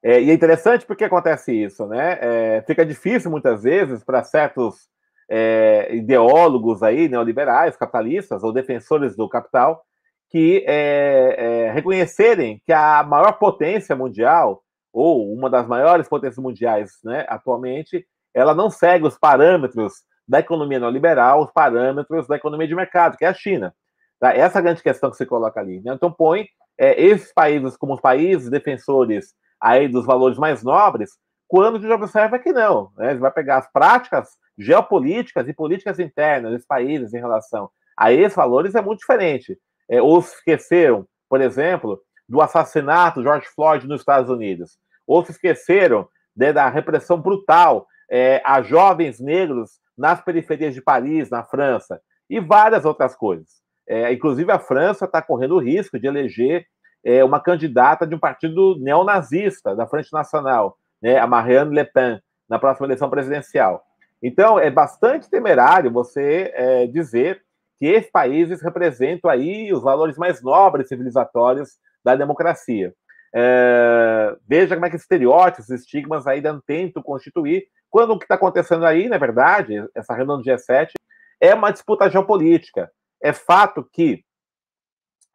É, 0.00 0.22
e 0.22 0.30
é 0.30 0.34
interessante 0.34 0.86
porque 0.86 1.02
acontece 1.02 1.52
isso, 1.52 1.84
né? 1.86 2.18
É, 2.20 2.62
fica 2.62 2.86
difícil 2.86 3.32
muitas 3.32 3.64
vezes 3.64 4.04
para 4.04 4.22
certos 4.22 4.88
é, 5.28 5.94
ideólogos 5.94 6.82
aí, 6.82 7.08
neoliberais, 7.08 7.76
capitalistas 7.76 8.42
ou 8.42 8.52
defensores 8.52 9.16
do 9.16 9.28
capital, 9.28 9.84
que 10.30 10.64
é, 10.66 11.34
é, 11.38 11.72
reconhecerem 11.72 12.60
que 12.64 12.72
a 12.72 13.02
maior 13.02 13.32
potência 13.32 13.96
mundial, 13.96 14.62
ou 14.92 15.32
uma 15.32 15.48
das 15.48 15.66
maiores 15.66 16.08
potências 16.08 16.42
mundiais 16.42 16.92
né, 17.04 17.24
atualmente, 17.28 18.06
ela 18.34 18.54
não 18.54 18.70
segue 18.70 19.06
os 19.06 19.18
parâmetros 19.18 20.02
da 20.26 20.40
economia 20.40 20.78
neoliberal, 20.78 21.42
os 21.42 21.50
parâmetros 21.50 22.26
da 22.26 22.36
economia 22.36 22.68
de 22.68 22.74
mercado, 22.74 23.16
que 23.16 23.24
é 23.24 23.28
a 23.28 23.34
China. 23.34 23.74
Tá? 24.20 24.34
Essa 24.34 24.58
é 24.58 24.60
a 24.60 24.62
grande 24.62 24.82
questão 24.82 25.10
que 25.10 25.16
se 25.16 25.24
coloca 25.24 25.60
ali. 25.60 25.80
Né? 25.80 25.92
Então, 25.94 26.12
põe 26.12 26.46
é, 26.76 27.00
esses 27.00 27.32
países 27.32 27.76
como 27.76 27.94
os 27.94 28.00
países 28.00 28.50
defensores 28.50 29.34
aí 29.60 29.88
dos 29.88 30.04
valores 30.04 30.38
mais 30.38 30.62
nobres, 30.62 31.10
quando 31.48 31.80
gente 31.80 31.92
observa 31.92 32.38
que 32.38 32.52
não. 32.52 32.92
Né? 32.96 33.10
Ele 33.10 33.20
vai 33.20 33.32
pegar 33.32 33.56
as 33.56 33.72
práticas 33.72 34.28
geopolíticas 34.56 35.48
e 35.48 35.54
políticas 35.54 35.98
internas 35.98 36.52
dos 36.52 36.66
países 36.66 37.14
em 37.14 37.18
relação 37.18 37.70
a 37.96 38.12
esses 38.12 38.36
valores 38.36 38.76
é 38.76 38.80
muito 38.80 39.00
diferente. 39.00 39.58
É, 39.88 40.00
ou 40.00 40.22
se 40.22 40.36
esqueceram, 40.36 41.06
por 41.28 41.40
exemplo, 41.40 42.00
do 42.28 42.40
assassinato 42.40 43.20
de 43.20 43.26
George 43.26 43.48
Floyd 43.54 43.88
nos 43.88 44.02
Estados 44.02 44.30
Unidos, 44.30 44.78
ou 45.06 45.24
se 45.24 45.32
esqueceram 45.32 46.06
né, 46.36 46.52
da 46.52 46.68
repressão 46.68 47.20
brutal 47.20 47.86
é, 48.08 48.40
a 48.44 48.62
jovens 48.62 49.18
negros 49.18 49.80
nas 49.96 50.20
periferias 50.20 50.74
de 50.74 50.82
Paris, 50.82 51.30
na 51.30 51.42
França, 51.42 52.00
e 52.30 52.38
várias 52.38 52.84
outras 52.84 53.16
coisas. 53.16 53.48
É, 53.88 54.12
inclusive, 54.12 54.52
a 54.52 54.58
França 54.58 55.06
está 55.06 55.20
correndo 55.20 55.56
o 55.56 55.60
risco 55.60 55.98
de 55.98 56.06
eleger 56.06 56.66
é, 57.02 57.24
uma 57.24 57.40
candidata 57.40 58.06
de 58.06 58.14
um 58.14 58.18
partido 58.18 58.76
neonazista, 58.78 59.74
da 59.74 59.86
Frente 59.86 60.12
Nacional, 60.12 60.76
né, 61.02 61.18
a 61.18 61.26
Marianne 61.26 61.74
Le 61.74 61.84
Pen, 61.84 62.20
na 62.48 62.58
próxima 62.58 62.86
eleição 62.86 63.10
presidencial. 63.10 63.84
Então, 64.22 64.58
é 64.58 64.70
bastante 64.70 65.30
temerário 65.30 65.90
você 65.90 66.52
é, 66.54 66.86
dizer 66.86 67.42
que 67.78 67.86
esses 67.86 68.10
países 68.10 68.60
representam 68.60 69.30
aí 69.30 69.72
os 69.72 69.82
valores 69.82 70.16
mais 70.16 70.42
nobres 70.42 70.88
civilizatórios 70.88 71.78
da 72.04 72.16
democracia. 72.16 72.92
É, 73.34 74.36
veja 74.48 74.74
como 74.74 74.86
é 74.86 74.90
que 74.90 74.96
estereótipos, 74.96 75.70
estigmas 75.70 76.26
ainda 76.26 76.60
tentam 76.66 77.02
constituir 77.02 77.66
quando 77.90 78.12
o 78.12 78.18
que 78.18 78.24
está 78.24 78.34
acontecendo 78.34 78.84
aí, 78.84 79.08
na 79.08 79.18
verdade, 79.18 79.82
essa 79.94 80.14
reunião 80.14 80.38
do 80.38 80.44
G7 80.44 80.92
é 81.40 81.54
uma 81.54 81.70
disputa 81.70 82.10
geopolítica. 82.10 82.90
É 83.22 83.32
fato 83.32 83.88
que, 83.92 84.24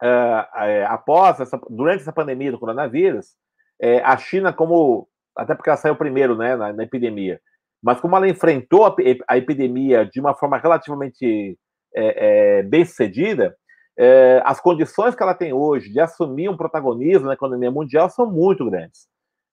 uh, 0.02 0.86
após 0.88 1.40
essa, 1.40 1.60
durante 1.68 2.02
essa 2.02 2.12
pandemia 2.12 2.52
do 2.52 2.58
coronavírus, 2.58 3.34
é, 3.80 4.00
a 4.02 4.16
China, 4.16 4.52
como 4.52 5.08
até 5.36 5.54
porque 5.54 5.70
ela 5.70 5.76
saiu 5.76 5.96
primeiro 5.96 6.36
né, 6.36 6.56
na, 6.56 6.72
na 6.72 6.82
epidemia, 6.84 7.40
mas 7.82 8.00
como 8.00 8.16
ela 8.16 8.28
enfrentou 8.28 8.86
a, 8.86 8.94
a 9.28 9.36
epidemia 9.36 10.06
de 10.06 10.20
uma 10.20 10.34
forma 10.34 10.58
relativamente 10.58 11.58
é, 11.94 12.58
é, 12.58 12.62
bem 12.62 12.84
sucedida, 12.84 13.54
é, 13.96 14.42
as 14.44 14.60
condições 14.60 15.14
que 15.14 15.22
ela 15.22 15.34
tem 15.34 15.52
hoje 15.52 15.90
de 15.90 16.00
assumir 16.00 16.48
um 16.48 16.56
protagonismo 16.56 17.26
na 17.26 17.34
economia 17.34 17.70
mundial 17.70 18.10
são 18.10 18.26
muito 18.26 18.68
grandes. 18.68 19.06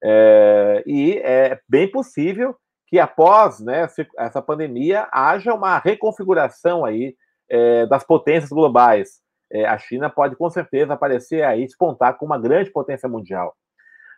É, 0.04 0.84
e 0.86 1.17
é 1.20 1.60
bem 1.70 1.89
possível 1.89 2.56
que 2.88 3.00
após 3.00 3.60
né, 3.60 3.88
essa 4.17 4.41
pandemia 4.41 5.08
haja 5.12 5.54
uma 5.54 5.78
reconfiguração 5.78 6.84
aí 6.84 7.15
é, 7.50 7.86
das 7.86 8.04
potências 8.04 8.50
globais. 8.50 9.22
É, 9.52 9.65
a 9.65 9.78
China 9.78 10.10
pode 10.10 10.36
com 10.36 10.50
certeza 10.50 10.94
aparecer 10.94 11.44
aí, 11.44 11.65
despontar 11.65 12.17
como 12.17 12.32
uma 12.32 12.39
grande 12.39 12.72
potência 12.72 13.08
mundial. 13.08 13.56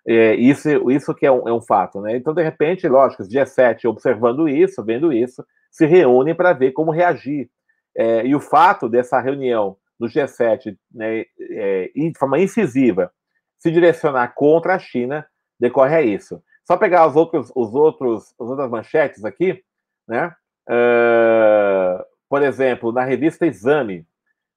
É, 0.05 0.35
isso, 0.35 0.91
isso 0.91 1.13
que 1.13 1.25
é 1.25 1.31
um, 1.31 1.47
é 1.47 1.53
um 1.53 1.61
fato, 1.61 2.01
né? 2.01 2.15
Então, 2.15 2.33
de 2.33 2.43
repente, 2.43 2.87
lógico, 2.87 3.23
os 3.23 3.29
G7 3.29 3.85
observando 3.85 4.49
isso, 4.49 4.83
vendo 4.83 5.13
isso, 5.13 5.45
se 5.71 5.85
reúnem 5.85 6.35
para 6.35 6.53
ver 6.53 6.71
como 6.71 6.91
reagir. 6.91 7.49
É, 7.95 8.25
e 8.25 8.35
o 8.35 8.39
fato 8.39 8.89
dessa 8.89 9.19
reunião 9.19 9.77
do 9.99 10.07
G7, 10.07 10.75
né, 10.93 11.25
é, 11.39 11.91
de 11.95 12.13
forma 12.17 12.39
incisiva, 12.39 13.11
se 13.57 13.71
direcionar 13.71 14.33
contra 14.35 14.75
a 14.75 14.79
China, 14.79 15.25
decorre 15.59 15.95
a 15.95 16.01
isso. 16.01 16.43
Só 16.65 16.75
pegar 16.77 17.07
os 17.07 17.15
outros, 17.15 17.51
os 17.55 17.73
outros, 17.73 18.33
as 18.39 18.47
outras 18.47 18.69
manchetes 18.69 19.23
aqui, 19.23 19.63
né? 20.07 20.33
Uh, 20.67 22.03
por 22.29 22.41
exemplo, 22.41 22.91
na 22.91 23.03
revista 23.03 23.45
Exame, 23.45 24.05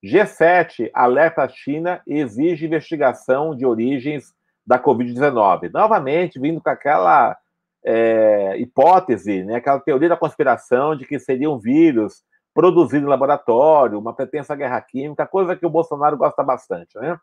G7 0.04 0.90
alerta 0.94 1.42
a 1.42 1.48
China 1.48 2.00
e 2.06 2.18
exige 2.18 2.66
investigação 2.66 3.56
de 3.56 3.66
origens 3.66 4.34
da 4.66 4.78
Covid-19. 4.78 5.70
Novamente, 5.72 6.38
vindo 6.40 6.60
com 6.60 6.68
aquela 6.68 7.36
é, 7.84 8.56
hipótese, 8.58 9.44
né, 9.44 9.56
aquela 9.56 9.78
teoria 9.78 10.08
da 10.08 10.16
conspiração 10.16 10.96
de 10.96 11.06
que 11.06 11.18
seria 11.18 11.50
um 11.50 11.58
vírus 11.58 12.24
produzido 12.52 13.06
em 13.06 13.08
laboratório, 13.08 13.98
uma 13.98 14.14
pretensa 14.14 14.56
guerra 14.56 14.80
química, 14.80 15.26
coisa 15.26 15.54
que 15.54 15.66
o 15.66 15.70
Bolsonaro 15.70 16.16
gosta 16.16 16.42
bastante. 16.42 16.98
Né? 16.98 17.18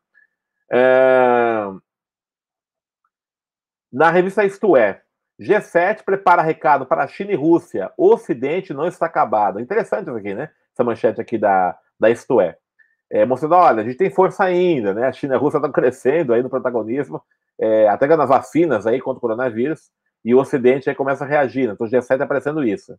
É, 0.71 1.65
na 3.91 4.09
revista 4.09 4.45
Isto 4.45 4.77
É, 4.77 5.01
G7 5.39 6.03
prepara 6.03 6.41
recado 6.41 6.85
para 6.85 7.07
China 7.07 7.31
e 7.31 7.35
Rússia. 7.35 7.91
O 7.97 8.13
Ocidente 8.13 8.73
não 8.73 8.87
está 8.87 9.07
acabado. 9.07 9.59
Interessante 9.59 10.07
isso 10.07 10.17
aqui, 10.17 10.33
né? 10.33 10.49
Essa 10.71 10.83
manchete 10.83 11.19
aqui 11.19 11.37
da, 11.37 11.77
da 11.99 12.09
Isto 12.09 12.39
É. 12.39 12.57
é. 13.13 13.25
Mostrando, 13.25 13.55
olha, 13.55 13.81
a 13.81 13.83
gente 13.83 13.97
tem 13.97 14.09
força 14.09 14.43
ainda, 14.43 14.93
né? 14.93 15.07
A 15.07 15.11
China 15.11 15.35
e 15.35 15.37
a 15.37 15.39
Rússia 15.39 15.57
estão 15.57 15.71
crescendo 15.71 16.33
aí 16.33 16.41
no 16.41 16.49
protagonismo, 16.49 17.21
é, 17.59 17.87
até 17.87 18.07
nas 18.07 18.27
vacinas 18.27 18.87
aí 18.87 18.99
contra 18.99 19.19
o 19.19 19.21
coronavírus, 19.21 19.91
e 20.25 20.33
o 20.33 20.39
Ocidente 20.39 20.89
aí 20.89 20.95
começa 20.95 21.23
a 21.23 21.27
reagir. 21.27 21.67
Né? 21.67 21.73
Então 21.73 21.85
o 21.85 21.89
G7 21.89 21.99
está 21.99 22.23
aparecendo 22.23 22.63
isso. 22.63 22.97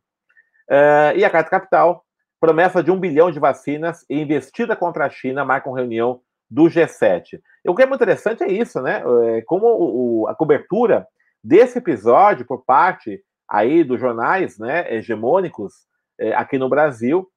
É, 0.70 1.14
e 1.16 1.24
a 1.24 1.30
Carta 1.30 1.50
Capital, 1.50 2.04
promessa 2.40 2.82
de 2.82 2.90
um 2.90 3.00
bilhão 3.00 3.30
de 3.30 3.40
vacinas 3.40 4.04
e 4.08 4.20
investida 4.20 4.76
contra 4.76 5.06
a 5.06 5.10
China 5.10 5.44
marcam 5.44 5.72
reunião 5.72 6.20
do 6.48 6.64
G7. 6.64 7.40
E 7.64 7.70
o 7.70 7.74
que 7.74 7.82
é 7.82 7.86
muito 7.86 8.02
interessante 8.02 8.44
é 8.44 8.52
isso, 8.52 8.80
né? 8.80 9.02
É, 9.24 9.42
como 9.42 9.66
o, 9.66 10.28
a 10.28 10.34
cobertura 10.34 11.06
desse 11.42 11.78
episódio 11.78 12.46
por 12.46 12.64
parte 12.64 13.20
aí 13.48 13.82
dos 13.82 14.00
jornais, 14.00 14.58
né, 14.58 14.94
hegemônicos 14.94 15.74
é, 16.18 16.34
aqui 16.34 16.58
no 16.58 16.68
Brasil, 16.68 17.28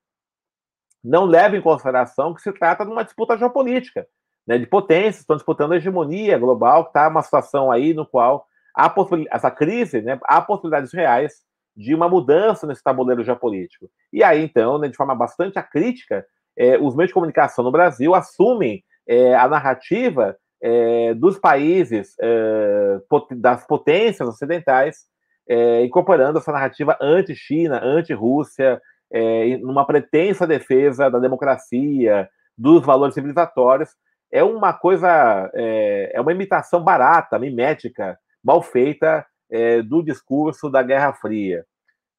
não 1.07 1.25
leva 1.25 1.55
em 1.55 1.61
consideração 1.61 2.33
que 2.33 2.41
se 2.41 2.51
trata 2.51 2.85
de 2.85 2.91
uma 2.91 3.03
disputa 3.03 3.37
geopolítica, 3.37 4.05
né, 4.45 4.57
de 4.57 4.65
potências, 4.65 5.19
estão 5.19 5.35
disputando 5.35 5.73
a 5.73 5.77
hegemonia 5.77 6.37
global, 6.37 6.83
que 6.83 6.89
está 6.89 7.07
uma 7.07 7.21
situação 7.21 7.71
aí 7.71 7.93
no 7.93 8.05
qual 8.05 8.45
há 8.75 8.93
essa 9.31 9.49
crise, 9.49 10.01
né, 10.01 10.19
há 10.23 10.41
possibilidades 10.41 10.93
reais 10.93 11.33
de 11.75 11.93
uma 11.95 12.09
mudança 12.09 12.65
nesse 12.67 12.83
tabuleiro 12.83 13.23
geopolítico. 13.23 13.89
E 14.11 14.23
aí, 14.23 14.43
então, 14.43 14.77
né, 14.77 14.87
de 14.87 14.97
forma 14.97 15.15
bastante 15.15 15.57
acrítica, 15.57 16.25
é, 16.57 16.77
os 16.77 16.95
meios 16.95 17.09
de 17.09 17.13
comunicação 17.13 17.63
no 17.63 17.71
Brasil 17.71 18.15
assumem 18.15 18.83
é, 19.07 19.35
a 19.35 19.47
narrativa 19.47 20.35
é, 20.61 21.13
dos 21.13 21.37
países, 21.37 22.15
pot 23.07 23.33
das 23.35 23.65
potências 23.65 24.27
ocidentais, 24.27 25.05
incorporando 25.83 26.39
essa 26.39 26.51
narrativa 26.51 26.97
anti-China, 26.99 27.79
anti-Rússia, 27.81 28.81
é, 29.11 29.57
numa 29.57 29.85
pretensa 29.85 30.45
defesa 30.45 31.09
da 31.09 31.19
democracia, 31.19 32.29
dos 32.57 32.85
valores 32.85 33.13
civilizatórios, 33.13 33.89
é 34.31 34.43
uma 34.43 34.73
coisa, 34.73 35.49
é, 35.53 36.11
é 36.13 36.21
uma 36.21 36.31
imitação 36.31 36.83
barata, 36.83 37.39
mimética, 37.39 38.17
mal 38.43 38.61
feita 38.61 39.25
é, 39.49 39.81
do 39.81 40.03
discurso 40.03 40.69
da 40.69 40.83
Guerra 40.83 41.13
Fria. 41.13 41.65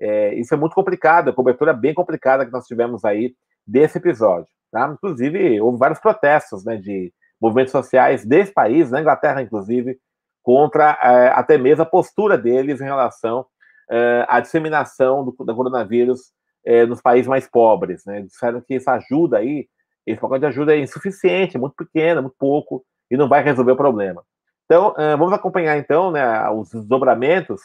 É, 0.01 0.35
isso 0.35 0.55
é 0.55 0.57
muito 0.57 0.75
complicado, 0.75 1.29
a 1.29 1.33
cobertura 1.33 1.73
bem 1.73 1.93
complicada 1.93 2.47
que 2.47 2.53
nós 2.53 2.67
tivemos 2.67 3.05
aí 3.05 3.35
desse 3.67 3.99
episódio. 3.99 4.49
Tá? 4.71 4.89
Inclusive, 4.93 5.61
houve 5.61 5.79
vários 5.79 5.99
protestos 5.99 6.65
né, 6.65 6.77
de 6.77 7.13
movimentos 7.41 7.73
sociais 7.73 8.25
desse 8.25 8.53
país, 8.53 8.91
na 8.91 9.01
Inglaterra, 9.01 9.43
inclusive, 9.43 9.99
contra 10.43 10.99
é, 11.03 11.29
até 11.29 11.59
mesmo 11.59 11.83
a 11.83 11.87
postura 11.87 12.39
deles 12.39 12.81
em 12.81 12.85
relação 12.85 13.45
é, 13.91 14.25
à 14.29 14.41
disseminação 14.41 15.25
do, 15.25 15.33
do 15.33 15.55
coronavírus 15.55 16.33
é, 16.69 16.85
nos 16.85 17.01
países 17.01 17.27
mais 17.27 17.49
pobres. 17.49 18.05
Né? 18.05 18.21
Disseram 18.21 18.61
que 18.61 18.75
essa 18.75 18.93
ajuda 18.93 19.39
aí, 19.39 19.67
esse 20.07 20.21
pacote 20.21 20.41
de 20.41 20.47
ajuda 20.47 20.77
é 20.77 20.79
insuficiente, 20.79 21.57
muito 21.57 21.75
pequena, 21.75 22.21
muito 22.21 22.37
pouco, 22.39 22.85
e 23.11 23.17
não 23.17 23.27
vai 23.27 23.43
resolver 23.43 23.73
o 23.73 23.77
problema. 23.77 24.23
Então, 24.67 24.91
uh, 24.91 25.17
vamos 25.17 25.33
acompanhar, 25.33 25.79
então, 25.79 26.11
né, 26.11 26.51
os 26.51 26.71
desdobramentos 26.71 27.63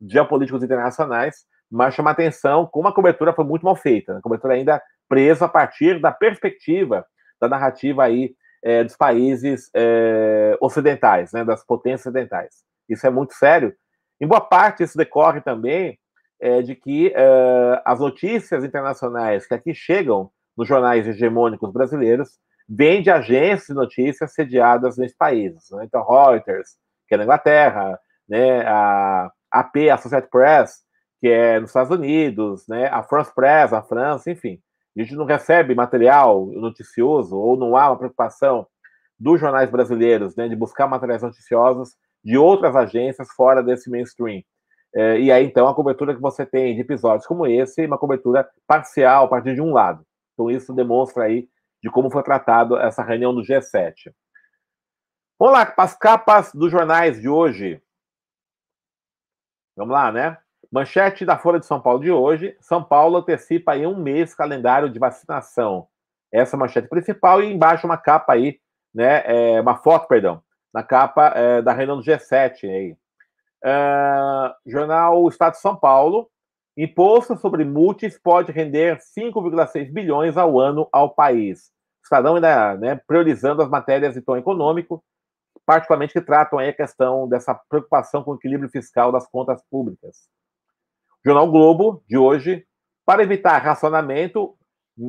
geopolíticos 0.00 0.62
internacionais, 0.62 1.44
mas 1.70 1.94
chamar 1.94 2.12
atenção 2.12 2.64
como 2.64 2.88
a 2.88 2.94
cobertura 2.94 3.34
foi 3.34 3.44
muito 3.44 3.62
mal 3.62 3.76
feita, 3.76 4.14
né? 4.14 4.20
a 4.20 4.22
cobertura 4.22 4.54
ainda 4.54 4.82
presa 5.06 5.44
a 5.44 5.48
partir 5.48 6.00
da 6.00 6.10
perspectiva 6.10 7.04
da 7.38 7.48
narrativa 7.48 8.04
aí 8.04 8.34
é, 8.64 8.82
dos 8.82 8.96
países 8.96 9.70
é, 9.74 10.56
ocidentais, 10.60 11.32
né, 11.32 11.44
das 11.44 11.62
potências 11.62 12.06
ocidentais. 12.06 12.62
Isso 12.88 13.06
é 13.06 13.10
muito 13.10 13.34
sério. 13.34 13.74
Em 14.18 14.26
boa 14.26 14.40
parte, 14.40 14.82
isso 14.82 14.96
decorre 14.96 15.42
também 15.42 15.98
é, 16.40 16.62
de 16.62 16.74
que 16.74 17.12
é, 17.14 17.82
as 17.84 18.00
notícias 18.00 18.64
internacionais 18.64 19.46
que 19.46 19.54
aqui 19.54 19.74
chegam 19.74 20.30
nos 20.56 20.68
jornais 20.68 21.06
hegemônicos 21.06 21.72
brasileiros 21.72 22.38
vêm 22.68 23.02
de 23.02 23.10
agências 23.10 23.68
de 23.68 23.74
notícias 23.74 24.32
sediadas 24.32 24.96
nesses 24.96 25.16
países. 25.16 25.70
Né? 25.70 25.84
Então, 25.84 26.04
Reuters, 26.04 26.70
que 27.08 27.14
é 27.14 27.18
na 27.18 27.24
Inglaterra, 27.24 27.98
né? 28.28 28.66
a 28.66 29.30
AP, 29.50 29.76
a 29.90 29.94
Associated 29.94 30.30
Press, 30.30 30.80
que 31.20 31.28
é 31.28 31.60
nos 31.60 31.70
Estados 31.70 31.96
Unidos, 31.96 32.66
né? 32.68 32.88
a 32.88 33.02
France 33.02 33.32
Press, 33.34 33.72
a 33.72 33.82
França, 33.82 34.30
enfim. 34.30 34.60
A 34.96 35.02
gente 35.02 35.14
não 35.14 35.26
recebe 35.26 35.74
material 35.74 36.46
noticioso 36.46 37.36
ou 37.36 37.56
não 37.56 37.76
há 37.76 37.90
uma 37.90 37.98
preocupação 37.98 38.66
dos 39.18 39.40
jornais 39.40 39.70
brasileiros 39.70 40.34
né, 40.36 40.48
de 40.48 40.56
buscar 40.56 40.86
materiais 40.86 41.22
noticiosos 41.22 41.94
de 42.24 42.36
outras 42.36 42.74
agências 42.74 43.28
fora 43.36 43.62
desse 43.62 43.90
mainstream. 43.90 44.42
É, 44.96 45.20
e 45.20 45.30
aí, 45.30 45.44
então, 45.44 45.68
a 45.68 45.74
cobertura 45.74 46.14
que 46.14 46.22
você 46.22 46.46
tem 46.46 46.74
de 46.74 46.80
episódios 46.80 47.26
como 47.26 47.46
esse, 47.46 47.84
uma 47.84 47.98
cobertura 47.98 48.48
parcial 48.66 49.26
a 49.26 49.28
partir 49.28 49.54
de 49.54 49.60
um 49.60 49.74
lado. 49.74 50.02
Então, 50.32 50.50
isso 50.50 50.72
demonstra 50.72 51.24
aí 51.24 51.46
de 51.82 51.90
como 51.90 52.10
foi 52.10 52.22
tratado 52.22 52.78
essa 52.78 53.02
reunião 53.02 53.34
do 53.34 53.42
G7. 53.42 54.10
Vamos 55.38 55.54
lá, 55.54 55.66
para 55.66 55.84
as 55.84 55.94
capas 55.94 56.50
dos 56.54 56.72
jornais 56.72 57.20
de 57.20 57.28
hoje. 57.28 57.82
Vamos 59.76 59.92
lá, 59.92 60.10
né? 60.10 60.38
Manchete 60.72 61.26
da 61.26 61.36
Folha 61.36 61.60
de 61.60 61.66
São 61.66 61.78
Paulo 61.78 62.00
de 62.00 62.10
hoje: 62.10 62.56
São 62.58 62.82
Paulo 62.82 63.18
antecipa 63.18 63.76
em 63.76 63.86
um 63.86 63.96
mês 64.02 64.34
calendário 64.34 64.88
de 64.88 64.98
vacinação. 64.98 65.86
Essa 66.32 66.56
é 66.56 66.56
a 66.56 66.60
manchete 66.60 66.88
principal 66.88 67.42
e 67.42 67.52
embaixo 67.52 67.86
uma 67.86 67.98
capa 67.98 68.32
aí, 68.32 68.58
né? 68.94 69.22
É, 69.26 69.60
uma 69.60 69.76
foto, 69.76 70.08
perdão, 70.08 70.42
na 70.72 70.82
capa 70.82 71.34
é, 71.36 71.60
da 71.60 71.74
reunião 71.74 71.98
do 71.98 72.02
G7 72.02 72.64
aí. 72.64 72.96
Uh, 73.64 74.54
jornal 74.66 75.28
Estado 75.28 75.52
de 75.52 75.60
São 75.60 75.76
Paulo. 75.76 76.28
Imposto 76.76 77.36
sobre 77.38 77.64
multis 77.64 78.18
pode 78.18 78.52
render 78.52 78.98
5,6 78.98 79.90
bilhões 79.90 80.36
ao 80.36 80.60
ano 80.60 80.88
ao 80.92 81.14
país. 81.14 81.70
Estadão 82.02 82.36
ainda 82.36 82.76
né, 82.76 83.00
priorizando 83.06 83.62
as 83.62 83.68
matérias 83.68 84.14
de 84.14 84.20
tom 84.20 84.36
econômico, 84.36 85.02
particularmente 85.64 86.12
que 86.12 86.20
tratam 86.20 86.58
a 86.58 86.72
questão 86.72 87.26
dessa 87.26 87.54
preocupação 87.68 88.22
com 88.22 88.32
o 88.32 88.34
equilíbrio 88.34 88.68
fiscal 88.68 89.10
das 89.10 89.26
contas 89.26 89.62
públicas. 89.70 90.28
Jornal 91.24 91.50
Globo, 91.50 92.04
de 92.06 92.16
hoje, 92.18 92.64
para 93.04 93.22
evitar 93.22 93.58
racionamento, 93.58 94.54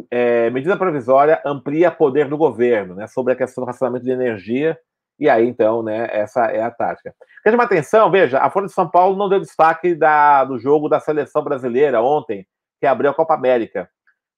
é, 0.10 0.50
medida 0.50 0.78
provisória 0.78 1.42
amplia 1.46 1.92
poder 1.92 2.28
do 2.30 2.38
governo, 2.38 2.96
né, 2.96 3.08
sobre 3.08 3.34
a 3.34 3.36
questão 3.36 3.64
do 3.64 3.68
racionamento 3.68 4.06
de 4.06 4.12
energia 4.12 4.80
e 5.20 5.30
aí, 5.30 5.48
então, 5.48 5.82
né, 5.82 6.08
essa 6.12 6.46
é 6.46 6.62
a 6.62 6.70
tática. 6.70 7.14
Quer 7.44 7.52
chamar 7.52 7.64
atenção, 7.64 8.12
veja, 8.12 8.40
a 8.40 8.50
Folha 8.50 8.68
de 8.68 8.74
São 8.74 8.88
Paulo 8.90 9.16
não 9.16 9.30
deu 9.30 9.40
destaque 9.40 9.96
da, 9.96 10.44
do 10.44 10.60
jogo 10.60 10.88
da 10.88 11.00
seleção 11.00 11.44
brasileira 11.44 12.02
ontem, 12.02 12.46
que 12.80 12.86
abriu 12.86 13.10
a 13.10 13.14
Copa 13.14 13.34
América. 13.34 13.90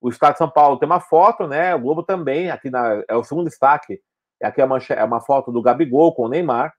O 0.02 0.10
Estado 0.10 0.34
de 0.34 0.38
São 0.38 0.50
Paulo 0.50 0.78
tem 0.78 0.88
uma 0.88 1.02
foto, 1.02 1.48
né? 1.48 1.76
O 1.76 1.80
Globo 1.80 2.04
também, 2.04 2.50
aqui 2.50 2.70
na, 2.70 3.04
é 3.08 3.15
o 3.15 3.24
segundo 3.24 3.50
destaque. 3.50 4.00
Aqui 4.42 4.62
é 4.62 4.65
uma, 4.65 4.78
é 4.78 5.04
uma 5.04 5.20
foto 5.20 5.52
do 5.52 5.62
Gabigol 5.62 6.13
com 6.13 6.24
o 6.24 6.30
Neymar. 6.30 6.74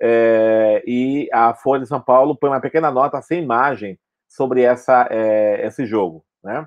É, 0.00 0.82
e 0.86 1.28
a 1.32 1.54
Folha 1.54 1.82
de 1.82 1.88
São 1.88 2.00
Paulo 2.00 2.36
põe 2.36 2.50
uma 2.50 2.60
pequena 2.60 2.90
nota 2.90 3.20
sem 3.20 3.42
imagem 3.42 3.98
sobre 4.26 4.62
essa, 4.62 5.06
é, 5.10 5.66
esse 5.66 5.84
jogo, 5.84 6.24
né? 6.42 6.66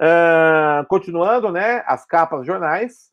Uh, 0.00 0.86
continuando, 0.88 1.50
né? 1.50 1.82
As 1.86 2.04
capas 2.04 2.40
dos 2.40 2.46
jornais. 2.46 3.11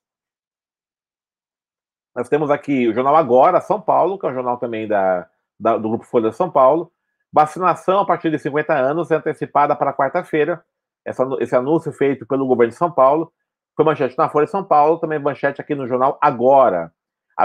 Nós 2.15 2.28
temos 2.28 2.50
aqui 2.50 2.88
o 2.88 2.93
Jornal 2.93 3.15
Agora, 3.15 3.62
São 3.62 3.80
Paulo, 3.80 4.17
que 4.17 4.26
é 4.26 4.30
um 4.30 4.34
jornal 4.34 4.58
também 4.58 4.88
da, 4.88 5.28
da, 5.60 5.78
do 5.78 5.89
Grupo 5.89 6.06
Folha 6.06 6.30
de 6.30 6.36
São 6.36 6.50
Paulo. 6.50 6.91
Vacinação 7.32 8.00
a 8.00 8.06
partir 8.06 8.32
de 8.32 8.39
50 8.39 8.74
anos 8.74 9.12
é 9.12 9.15
antecipada 9.15 9.76
para 9.76 9.93
quarta-feira. 9.93 10.63
Esse 11.06 11.56
anúncio 11.56 11.91
feito 11.91 12.26
pelo 12.26 12.48
governo 12.48 12.72
de 12.72 12.78
São 12.78 12.91
Paulo. 12.91 13.32
Foi 13.76 13.86
manchete 13.86 14.17
na 14.17 14.30
Folha 14.30 14.45
de 14.45 14.52
São 14.52 14.63
Paulo, 14.63 14.98
também 15.00 15.19
manchete 15.19 15.62
aqui 15.62 15.74
no 15.74 15.88
jornal 15.88 16.17
Agora. 16.22 16.91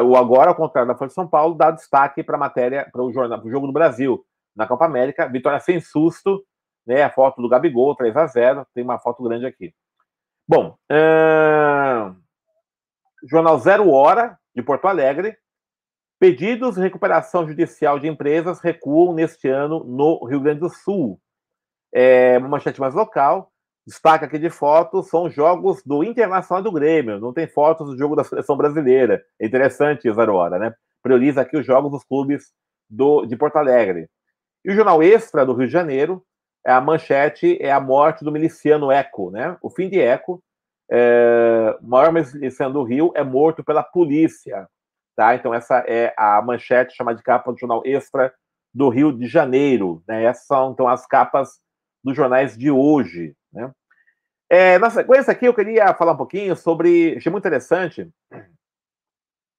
O 0.03 0.17
Agora, 0.17 0.51
ao 0.51 0.57
contrário 0.57 0.89
da 0.89 0.97
Folha 0.97 1.09
de 1.09 1.15
São 1.15 1.29
Paulo, 1.29 1.55
dá 1.55 1.71
destaque 1.71 2.23
para 2.25 2.35
a 2.35 2.39
matéria, 2.39 2.89
para 2.91 3.03
o 3.03 3.13
jornal, 3.13 3.39
para 3.39 3.47
o 3.47 3.51
Jogo 3.51 3.69
do 3.69 3.73
Brasil, 3.73 4.25
na 4.57 4.67
Copa 4.67 4.85
América. 4.87 5.29
Vitória 5.29 5.61
sem 5.61 5.81
susto, 5.81 6.45
né? 6.85 7.05
A 7.05 7.11
foto 7.11 7.41
do 7.41 7.49
Gabigol, 7.49 7.95
3 7.95 8.17
a 8.17 8.27
0 8.27 8.67
Tem 8.75 8.83
uma 8.83 8.99
foto 8.99 9.23
grande 9.23 9.47
aqui. 9.47 9.73
Bom. 10.49 10.77
Jornal 13.23 13.59
Zero 13.59 13.89
Hora, 13.91 14.39
de 14.55 14.63
Porto 14.63 14.87
Alegre. 14.87 15.37
Pedidos 16.19 16.77
de 16.77 16.81
recuperação 16.81 17.47
judicial 17.47 17.99
de 17.99 18.09
empresas 18.09 18.61
recuam 18.61 19.13
neste 19.13 19.49
ano 19.49 19.85
no 19.85 20.25
Rio 20.25 20.41
Grande 20.41 20.61
do 20.61 20.71
Sul. 20.71 21.21
É 21.93 22.39
uma 22.39 22.49
manchete 22.49 22.81
mais 22.81 22.95
local. 22.95 23.51
Destaca 23.87 24.25
aqui 24.25 24.39
de 24.39 24.49
foto 24.49 25.03
são 25.03 25.29
jogos 25.29 25.83
do 25.85 26.03
Internacional 26.03 26.63
do 26.63 26.73
Grêmio. 26.73 27.21
Não 27.21 27.33
tem 27.33 27.47
fotos 27.47 27.89
do 27.89 27.99
jogo 27.99 28.17
da 28.17 28.25
seleção 28.25 28.57
brasileira. 28.57 29.23
É 29.39 29.47
interessante, 29.47 30.11
Zero 30.11 30.35
Hora, 30.35 30.59
né? 30.59 30.75
Prioriza 31.03 31.43
aqui 31.43 31.57
os 31.57 31.67
jogos 31.67 31.91
dos 31.91 32.05
clubes 32.05 32.53
do, 32.89 33.27
de 33.27 33.37
Porto 33.37 33.57
Alegre. 33.57 34.09
E 34.65 34.71
o 34.71 34.75
Jornal 34.75 35.03
Extra 35.03 35.45
do 35.45 35.53
Rio 35.53 35.67
de 35.67 35.73
Janeiro, 35.73 36.25
a 36.65 36.81
manchete 36.81 37.59
é 37.61 37.71
a 37.71 37.81
morte 37.81 38.25
do 38.25 38.33
miliciano 38.33 38.91
Eco, 38.91 39.31
né? 39.31 39.59
O 39.61 39.69
fim 39.69 39.91
de 39.91 40.01
Eco, 40.01 40.43
é, 40.91 41.77
o 41.81 41.87
maior 41.87 42.13
miliciano 42.13 42.75
do 42.75 42.83
Rio 42.83 43.13
é 43.15 43.25
morto 43.25 43.65
pela 43.65 43.83
polícia. 43.83 44.69
Tá? 45.17 45.35
Então, 45.35 45.55
essa 45.55 45.79
é 45.87 46.13
a 46.17 46.43
manchete 46.43 46.97
chamada 46.97 47.17
de 47.17 47.23
capa 47.23 47.53
do 47.53 47.59
jornal 47.59 47.83
Extra 47.85 48.35
do 48.73 48.89
Rio 48.89 49.13
de 49.13 49.27
Janeiro. 49.27 50.03
Né? 50.07 50.25
Essas 50.25 50.47
são, 50.47 50.73
então, 50.73 50.89
as 50.89 51.07
capas 51.07 51.61
dos 52.03 52.17
jornais 52.17 52.57
de 52.57 52.71
hoje. 52.71 53.35
Né? 53.53 53.71
É, 54.51 54.79
na 54.79 54.91
sequência 54.91 55.33
aqui, 55.33 55.47
eu 55.47 55.55
queria 55.55 55.95
falar 55.95 56.13
um 56.13 56.17
pouquinho 56.17 56.57
sobre. 56.57 57.17
Achei 57.17 57.31
muito 57.31 57.47
interessante 57.47 58.11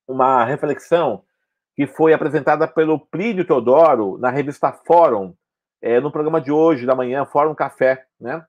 uma 0.07 0.45
reflexão 0.45 1.23
que 1.75 1.87
foi 1.87 2.13
apresentada 2.13 2.67
pelo 2.67 2.99
Plínio 2.99 3.45
Teodoro 3.45 4.17
na 4.17 4.29
revista 4.29 4.71
Fórum, 4.71 5.33
é, 5.81 5.99
no 5.99 6.11
programa 6.11 6.39
de 6.39 6.51
hoje, 6.51 6.85
da 6.85 6.95
manhã, 6.95 7.25
Fórum 7.25 7.55
Café. 7.55 8.05
Né? 8.19 8.45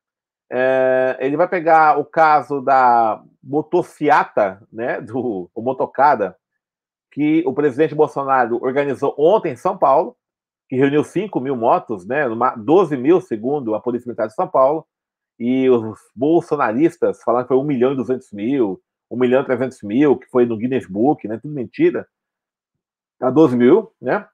É, 0.51 1.17
ele 1.21 1.37
vai 1.37 1.49
pegar 1.49 1.99
o 1.99 2.05
caso 2.05 2.61
da 2.61 3.23
motociata, 3.43 4.63
né, 4.73 5.01
do 5.01 5.51
o 5.55 5.63
motocada, 5.63 6.37
que 7.11 7.43
o 7.47 7.53
presidente 7.53 7.95
Bolsonaro 7.95 8.63
organizou 8.63 9.15
ontem 9.19 9.53
em 9.53 9.57
São 9.57 9.77
Paulo, 9.77 10.17
que 10.69 10.77
reuniu 10.77 11.03
5 11.03 11.41
mil 11.41 11.57
motos, 11.57 12.07
né, 12.07 12.25
12 12.57 12.97
mil, 12.97 13.21
segundo 13.21 13.75
a 13.75 13.81
Polícia 13.81 14.09
Militar 14.09 14.27
de 14.27 14.35
São 14.35 14.49
Paulo, 14.49 14.87
e 15.39 15.69
os 15.69 15.99
bolsonaristas 16.15 17.23
falaram 17.23 17.45
que 17.45 17.49
foi 17.49 17.57
1 17.57 17.65
milhão 17.65 17.93
e 17.93 17.97
200 17.97 18.33
mil, 18.33 18.81
1 19.11 19.19
milhão 19.19 19.43
e 19.43 19.45
300 19.45 19.83
mil, 19.83 20.17
que 20.17 20.27
foi 20.29 20.47
no 20.47 20.57
Guinness 20.57 20.87
Book, 20.87 21.27
né? 21.29 21.39
Tudo 21.39 21.55
mentira. 21.55 22.07
A 23.21 23.31
12 23.31 23.57
mil, 23.57 23.93
né? 24.01 24.27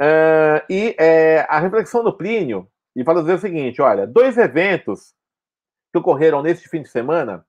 Uh, 0.00 0.60
e 0.70 0.94
é, 0.98 1.46
a 1.48 1.58
reflexão 1.58 2.04
do 2.04 2.16
Plínio, 2.16 2.68
e 2.94 3.04
fala 3.04 3.20
dizer 3.20 3.34
o 3.34 3.38
seguinte: 3.38 3.80
olha, 3.82 4.06
dois 4.06 4.36
eventos 4.36 5.14
que 5.96 5.98
ocorreram 5.98 6.42
neste 6.42 6.68
fim 6.68 6.82
de 6.82 6.88
semana 6.88 7.44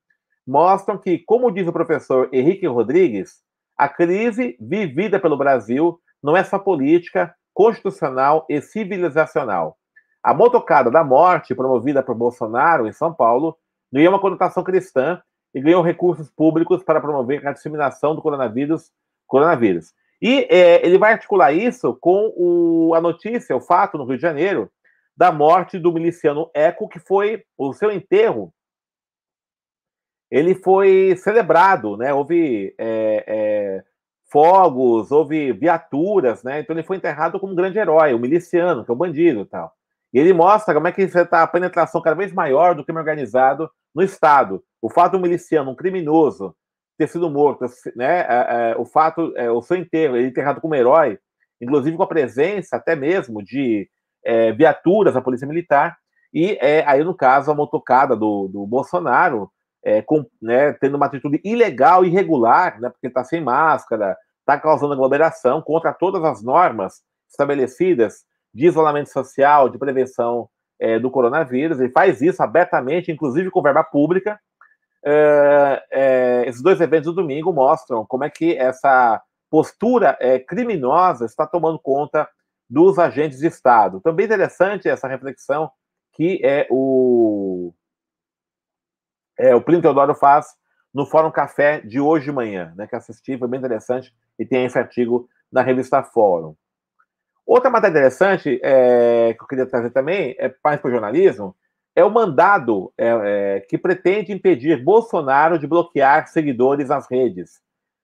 mostram 0.46 0.96
que, 0.96 1.18
como 1.18 1.50
diz 1.50 1.68
o 1.68 1.72
professor 1.72 2.28
Henrique 2.32 2.66
Rodrigues, 2.66 3.42
a 3.76 3.88
crise 3.88 4.56
vivida 4.58 5.20
pelo 5.20 5.36
Brasil 5.36 6.00
não 6.22 6.34
é 6.34 6.42
só 6.42 6.58
política, 6.58 7.34
constitucional 7.52 8.46
e 8.48 8.60
civilizacional. 8.60 9.76
A 10.22 10.32
motocada 10.32 10.90
da 10.90 11.04
morte, 11.04 11.54
promovida 11.54 12.02
por 12.02 12.14
Bolsonaro 12.14 12.86
em 12.86 12.92
São 12.92 13.12
Paulo, 13.12 13.56
ganhou 13.92 14.12
uma 14.12 14.20
conotação 14.20 14.64
cristã 14.64 15.20
e 15.54 15.60
ganhou 15.60 15.82
recursos 15.82 16.30
públicos 16.30 16.82
para 16.82 17.00
promover 17.00 17.46
a 17.46 17.52
disseminação 17.52 18.14
do 18.14 18.22
coronavírus. 18.22 18.90
coronavírus. 19.26 19.92
E 20.20 20.46
é, 20.50 20.84
ele 20.84 20.98
vai 20.98 21.12
articular 21.12 21.52
isso 21.52 21.96
com 22.00 22.32
o, 22.36 22.94
a 22.94 23.00
notícia, 23.00 23.54
o 23.54 23.60
fato 23.60 23.98
no 23.98 24.04
Rio 24.04 24.16
de 24.16 24.22
Janeiro, 24.22 24.70
da 25.18 25.32
morte 25.32 25.80
do 25.80 25.92
miliciano 25.92 26.48
Eco, 26.54 26.88
que 26.88 27.00
foi 27.00 27.42
o 27.58 27.72
seu 27.72 27.90
enterro. 27.90 28.54
Ele 30.30 30.54
foi 30.54 31.16
celebrado, 31.16 31.96
né? 31.96 32.14
Houve 32.14 32.72
é, 32.78 33.24
é, 33.26 33.84
fogos, 34.30 35.10
houve 35.10 35.52
viaturas, 35.52 36.44
né? 36.44 36.60
Então 36.60 36.76
ele 36.76 36.84
foi 36.84 36.98
enterrado 36.98 37.40
como 37.40 37.52
um 37.52 37.56
grande 37.56 37.80
herói, 37.80 38.14
o 38.14 38.18
miliciano, 38.18 38.84
que 38.84 38.92
é 38.92 38.94
o 38.94 38.96
bandido 38.96 39.40
e 39.40 39.44
tal. 39.46 39.72
E 40.14 40.20
ele 40.20 40.32
mostra 40.32 40.72
como 40.72 40.86
é 40.86 40.92
que 40.92 41.02
está 41.02 41.42
a 41.42 41.48
penetração 41.48 42.00
cada 42.00 42.14
vez 42.14 42.32
maior 42.32 42.76
do 42.76 42.84
crime 42.84 43.00
organizado 43.00 43.68
no 43.92 44.04
Estado. 44.04 44.62
O 44.80 44.88
fato 44.88 45.12
do 45.12 45.20
miliciano, 45.20 45.72
um 45.72 45.74
criminoso, 45.74 46.54
ter 46.96 47.08
sido 47.08 47.28
morto, 47.28 47.64
né? 47.96 48.20
É, 48.20 48.70
é, 48.70 48.76
o 48.76 48.84
fato, 48.84 49.32
é, 49.36 49.50
o 49.50 49.60
seu 49.62 49.76
enterro, 49.76 50.16
ele 50.16 50.28
enterrado 50.28 50.60
como 50.60 50.76
herói, 50.76 51.18
inclusive 51.60 51.96
com 51.96 52.04
a 52.04 52.08
presença 52.08 52.76
até 52.76 52.94
mesmo 52.94 53.42
de 53.42 53.90
é, 54.28 54.52
viaturas 54.52 55.14
da 55.14 55.22
Polícia 55.22 55.48
Militar, 55.48 55.96
e 56.32 56.58
é, 56.60 56.84
aí, 56.86 57.02
no 57.02 57.14
caso, 57.14 57.50
a 57.50 57.54
motocada 57.54 58.14
do, 58.14 58.46
do 58.48 58.66
Bolsonaro, 58.66 59.50
é, 59.82 60.02
com, 60.02 60.26
né, 60.40 60.74
tendo 60.74 60.96
uma 60.96 61.06
atitude 61.06 61.40
ilegal, 61.42 62.04
irregular, 62.04 62.78
né, 62.78 62.90
porque 62.90 63.06
está 63.06 63.24
sem 63.24 63.40
máscara, 63.40 64.14
está 64.40 64.58
causando 64.60 64.92
aglomeração 64.92 65.62
contra 65.62 65.94
todas 65.94 66.22
as 66.22 66.42
normas 66.42 67.00
estabelecidas 67.30 68.24
de 68.52 68.66
isolamento 68.66 69.10
social, 69.10 69.70
de 69.70 69.78
prevenção 69.78 70.48
é, 70.78 70.98
do 70.98 71.10
coronavírus, 71.10 71.80
ele 71.80 71.90
faz 71.90 72.20
isso 72.20 72.42
abertamente, 72.42 73.10
inclusive 73.10 73.50
com 73.50 73.62
verba 73.62 73.82
pública. 73.82 74.38
É, 75.02 75.82
é, 75.90 76.44
esses 76.46 76.62
dois 76.62 76.80
eventos 76.82 77.06
do 77.06 77.22
domingo 77.22 77.52
mostram 77.52 78.04
como 78.04 78.24
é 78.24 78.30
que 78.30 78.54
essa 78.56 79.22
postura 79.50 80.18
é, 80.20 80.38
criminosa 80.38 81.24
está 81.24 81.46
tomando 81.46 81.78
conta 81.78 82.28
dos 82.68 82.98
agentes 82.98 83.38
de 83.38 83.46
Estado. 83.46 84.00
Também 84.00 84.26
interessante 84.26 84.88
essa 84.88 85.08
reflexão 85.08 85.70
que 86.12 86.40
é 86.44 86.66
o, 86.70 87.72
é, 89.38 89.54
o 89.54 89.60
Plínio 89.60 89.82
Teodoro 89.82 90.14
faz 90.14 90.56
no 90.92 91.06
Fórum 91.06 91.30
Café 91.30 91.80
de 91.80 92.00
hoje 92.00 92.26
de 92.26 92.32
manhã, 92.32 92.72
né, 92.76 92.86
que 92.86 92.96
assisti, 92.96 93.38
foi 93.38 93.46
bem 93.46 93.58
interessante, 93.58 94.12
e 94.38 94.44
tem 94.44 94.64
esse 94.64 94.78
artigo 94.78 95.28
na 95.50 95.62
revista 95.62 96.02
Fórum. 96.02 96.54
Outra 97.46 97.70
matéria 97.70 97.92
interessante 97.92 98.60
é, 98.62 99.32
que 99.34 99.42
eu 99.42 99.46
queria 99.46 99.66
trazer 99.66 99.90
também, 99.90 100.34
é 100.38 100.54
mais 100.62 100.80
para 100.80 100.88
o 100.88 100.90
jornalismo, 100.90 101.56
é 101.94 102.04
o 102.04 102.10
mandado 102.10 102.92
é, 102.96 103.08
é, 103.08 103.60
que 103.60 103.78
pretende 103.78 104.32
impedir 104.32 104.82
Bolsonaro 104.82 105.58
de 105.58 105.66
bloquear 105.66 106.28
seguidores 106.28 106.88
nas 106.88 107.10
redes. 107.10 107.60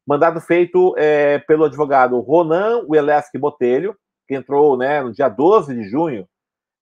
Mandado 0.06 0.40
feito 0.40 0.94
é, 0.96 1.38
pelo 1.38 1.64
advogado 1.64 2.18
Ronan 2.20 2.84
Weleski 2.88 3.38
Botelho, 3.38 3.96
que 4.26 4.34
entrou 4.34 4.76
né, 4.76 5.02
no 5.02 5.12
dia 5.12 5.28
12 5.28 5.74
de 5.74 5.84
junho 5.88 6.26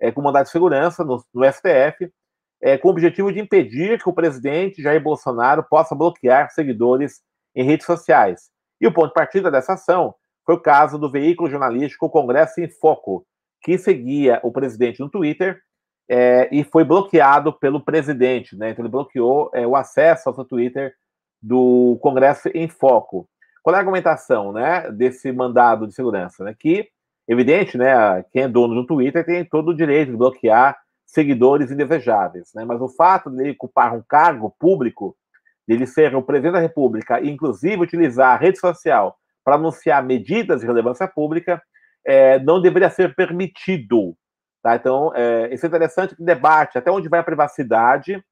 é, 0.00 0.11
com 0.11 0.20
mandado 0.20 0.44
de 0.44 0.50
segurança 0.50 1.05
no, 1.05 1.22
no 1.33 1.44
STF, 1.52 2.12
é, 2.61 2.76
com 2.76 2.88
o 2.88 2.90
objetivo 2.90 3.33
de 3.33 3.40
impedir 3.40 4.02
que 4.02 4.09
o 4.09 4.12
presidente 4.12 4.83
Jair 4.83 5.02
Bolsonaro 5.02 5.64
possa 5.64 5.94
bloquear 5.94 6.50
seguidores 6.50 7.20
em 7.55 7.64
redes 7.64 7.87
sociais. 7.87 8.50
E 8.81 8.87
o 8.87 8.92
ponto 8.92 9.09
de 9.09 9.14
partida 9.14 9.50
dessa 9.50 9.74
ação 9.74 10.14
foi 10.44 10.57
o 10.57 10.61
caso 10.61 10.98
do 10.98 11.11
veículo 11.11 11.48
jornalístico 11.48 12.11
Congresso 12.11 12.61
em 12.61 12.68
Foco, 12.68 13.24
que 13.62 13.78
seguia 13.78 14.40
o 14.42 14.50
presidente 14.50 15.00
no 15.00 15.09
Twitter 15.09 15.61
é, 16.09 16.48
e 16.52 16.64
foi 16.64 16.85
bloqueado 16.85 17.52
pelo 17.52 17.81
presidente. 17.81 18.57
Né? 18.57 18.70
Então, 18.70 18.85
ele 18.85 18.90
bloqueou 18.90 19.50
é, 19.55 19.66
o 19.66 19.76
acesso 19.76 20.28
ao 20.28 20.35
seu 20.35 20.44
Twitter 20.44 20.94
do 21.40 21.98
Congresso 22.02 22.48
em 22.55 22.68
Foco. 22.68 23.28
Qual 23.62 23.74
é 23.74 23.76
a 23.76 23.81
argumentação 23.81 24.52
né, 24.52 24.90
desse 24.90 25.31
mandado 25.31 25.87
de 25.87 25.94
segurança? 25.94 26.42
Né? 26.44 26.55
Que 26.59 26.88
Evidente, 27.29 27.79
né? 27.79 28.23
Quem 28.33 28.43
é 28.43 28.49
dono 28.49 28.75
do 28.75 28.87
Twitter 28.87 29.25
tem 29.25 29.45
todo 29.45 29.69
o 29.69 29.77
direito 29.77 30.11
de 30.11 30.17
bloquear 30.17 30.77
seguidores 31.07 31.71
indesejáveis, 31.71 32.51
né? 32.55 32.65
Mas 32.65 32.81
o 32.81 32.89
fato 32.89 33.31
de 33.31 33.43
ele 33.43 33.53
ocupar 33.53 33.95
um 33.95 34.03
cargo 34.03 34.55
público, 34.59 35.17
de 35.69 35.75
ele 35.75 35.87
ser 35.87 36.15
o 36.15 36.23
presidente 36.23 36.55
da 36.55 36.61
República 36.61 37.21
e, 37.21 37.31
inclusive, 37.31 37.83
utilizar 37.83 38.35
a 38.35 38.39
rede 38.39 38.59
social 38.59 39.17
para 39.45 39.57
anunciar 39.57 40.03
medidas 40.03 40.61
de 40.61 40.67
relevância 40.67 41.07
pública, 41.07 41.63
é, 42.05 42.39
não 42.41 42.61
deveria 42.61 42.91
ser 42.91 43.15
permitido. 43.15 44.17
Tá? 44.63 44.77
Então, 44.77 45.13
é, 45.15 45.53
isso 45.53 45.67
é 45.67 45.69
interessante 45.69 46.17
que 46.17 46.25
debate 46.25 46.79
até 46.79 46.91
onde 46.91 47.09
vai 47.09 47.21
a 47.21 47.25
privacidade 47.25 48.23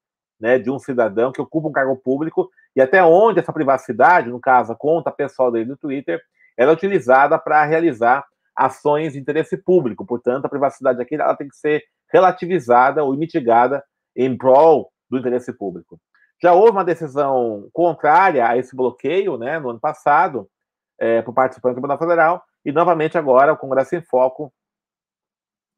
né, 0.40 0.58
de 0.58 0.70
um 0.70 0.78
cidadão 0.78 1.32
que 1.32 1.40
ocupa 1.40 1.68
um 1.68 1.72
cargo 1.72 1.96
público 1.96 2.48
e 2.74 2.80
até 2.80 3.02
onde 3.02 3.40
essa 3.40 3.52
privacidade, 3.52 4.30
no 4.30 4.40
caso, 4.40 4.72
a 4.72 4.76
conta 4.76 5.10
pessoal 5.10 5.50
dele 5.50 5.66
no 5.68 5.76
Twitter, 5.76 6.20
ela 6.56 6.70
é 6.70 6.74
utilizada 6.74 7.38
para 7.38 7.64
realizar 7.64 8.24
ações 8.60 9.14
de 9.14 9.18
interesse 9.18 9.56
público. 9.56 10.04
Portanto, 10.04 10.44
a 10.44 10.48
privacidade 10.48 11.00
aqui 11.00 11.14
ela 11.14 11.34
tem 11.34 11.48
que 11.48 11.56
ser 11.56 11.82
relativizada 12.12 13.02
ou 13.02 13.16
mitigada 13.16 13.82
em 14.14 14.36
prol 14.36 14.92
do 15.08 15.18
interesse 15.18 15.52
público. 15.52 15.98
Já 16.42 16.52
houve 16.52 16.72
uma 16.72 16.84
decisão 16.84 17.68
contrária 17.72 18.46
a 18.46 18.56
esse 18.56 18.74
bloqueio, 18.76 19.36
né, 19.38 19.58
no 19.58 19.70
ano 19.70 19.80
passado, 19.80 20.48
é, 20.98 21.22
por 21.22 21.32
parte 21.32 21.58
do 21.58 21.72
Tribunal 21.72 21.98
Federal, 21.98 22.42
e 22.64 22.72
novamente 22.72 23.16
agora 23.16 23.52
o 23.52 23.56
Congresso 23.56 23.96
em 23.96 24.02
Foco 24.02 24.52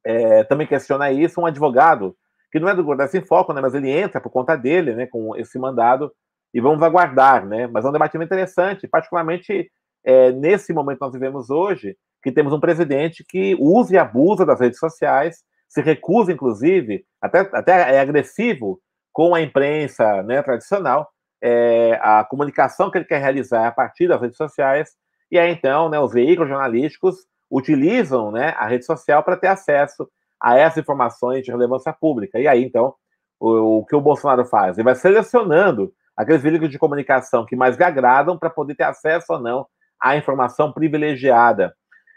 é, 0.04 0.42
também 0.44 0.66
questiona 0.66 1.12
isso. 1.12 1.40
Um 1.40 1.46
advogado, 1.46 2.16
que 2.50 2.58
não 2.58 2.68
é 2.68 2.74
do 2.74 2.84
Congresso 2.84 3.16
em 3.16 3.24
Foco, 3.24 3.52
né, 3.52 3.60
mas 3.60 3.74
ele 3.74 3.90
entra 3.90 4.20
por 4.20 4.30
conta 4.30 4.56
dele, 4.56 4.94
né, 4.94 5.06
com 5.06 5.36
esse 5.36 5.58
mandado, 5.58 6.12
e 6.52 6.60
vamos 6.60 6.82
aguardar, 6.82 7.46
né, 7.46 7.66
mas 7.66 7.84
é 7.84 7.88
um 7.88 7.92
debate 7.92 8.16
interessante, 8.16 8.88
particularmente 8.88 9.70
é, 10.04 10.32
nesse 10.32 10.72
momento 10.72 10.98
que 10.98 11.04
nós 11.04 11.12
vivemos 11.12 11.50
hoje, 11.50 11.96
que 12.22 12.32
temos 12.32 12.52
um 12.52 12.61
presidente 12.61 13.24
que 13.28 13.56
usa 13.58 13.94
e 13.94 13.98
abusa 13.98 14.46
das 14.46 14.61
redes 14.61 14.78
sociais, 14.78 15.42
se 15.68 15.80
recusa, 15.80 16.32
inclusive, 16.32 17.04
até, 17.20 17.40
até 17.52 17.94
é 17.94 18.00
agressivo 18.00 18.78
com 19.12 19.35
a 19.35 19.40
imprensa 19.40 20.22
né, 20.22 20.42
tradicional, 20.42 21.08
é, 21.42 21.98
a 22.00 22.24
comunicação 22.24 22.90
que 22.90 22.98
ele 22.98 23.04
quer 23.04 23.20
realizar 23.20 23.66
a 23.66 23.72
partir 23.72 24.06
das 24.06 24.20
redes 24.20 24.37
sociais, 24.37 24.90
e 25.30 25.38
aí 25.38 25.50
então 25.50 25.88
né, 25.88 25.98
os 25.98 26.12
veículos 26.12 26.48
jornalísticos 26.48 27.26
utilizam 27.50 28.30
né, 28.30 28.54
a 28.56 28.66
rede 28.66 28.85
social 28.85 29.22
para 29.22 29.37
ter 29.37 29.48
acesso 29.48 30.08
a 30.40 30.58
essas 30.58 30.78
informações 30.78 31.44
de 31.44 31.50
relevância 31.50 31.92
pública. 31.92 32.38
E 32.40 32.48
aí, 32.48 32.64
então, 32.64 32.94
o, 33.38 33.78
o 33.78 33.85
que 33.85 33.94
o 33.94 34.00
Bolsonaro 34.00 34.44
faz? 34.44 34.76
Ele 34.76 34.85
vai 34.85 34.94
selecionando 34.94 35.92
aqueles 36.16 36.42
veículos 36.42 36.70
de 36.70 36.78
comunicação 36.78 37.46
que 37.46 37.54
mais 37.54 37.76
lhe 37.76 37.85
agradam 37.85 38.38
para 38.38 38.50
poder 38.50 38.74
ter 38.74 38.85
acesso 38.85 39.35
ou 39.35 39.40
não 39.40 39.66
à 40.00 40.16
informação 40.16 40.72
privilegiada 40.72 41.74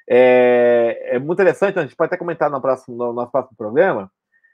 é, 0.10 1.15
é 1.15 1.20
muito 1.20 1.34
interessante, 1.34 1.80
a 1.80 1.82
gente 1.82 1.96
pode 1.96 2.08
até 2.08 2.18
comentar 2.18 2.50
no, 2.50 2.62
próximo, 2.62 2.96
no 2.96 3.13
nosso 3.13 3.32
próximo 3.32 3.58
programa, 3.58 4.12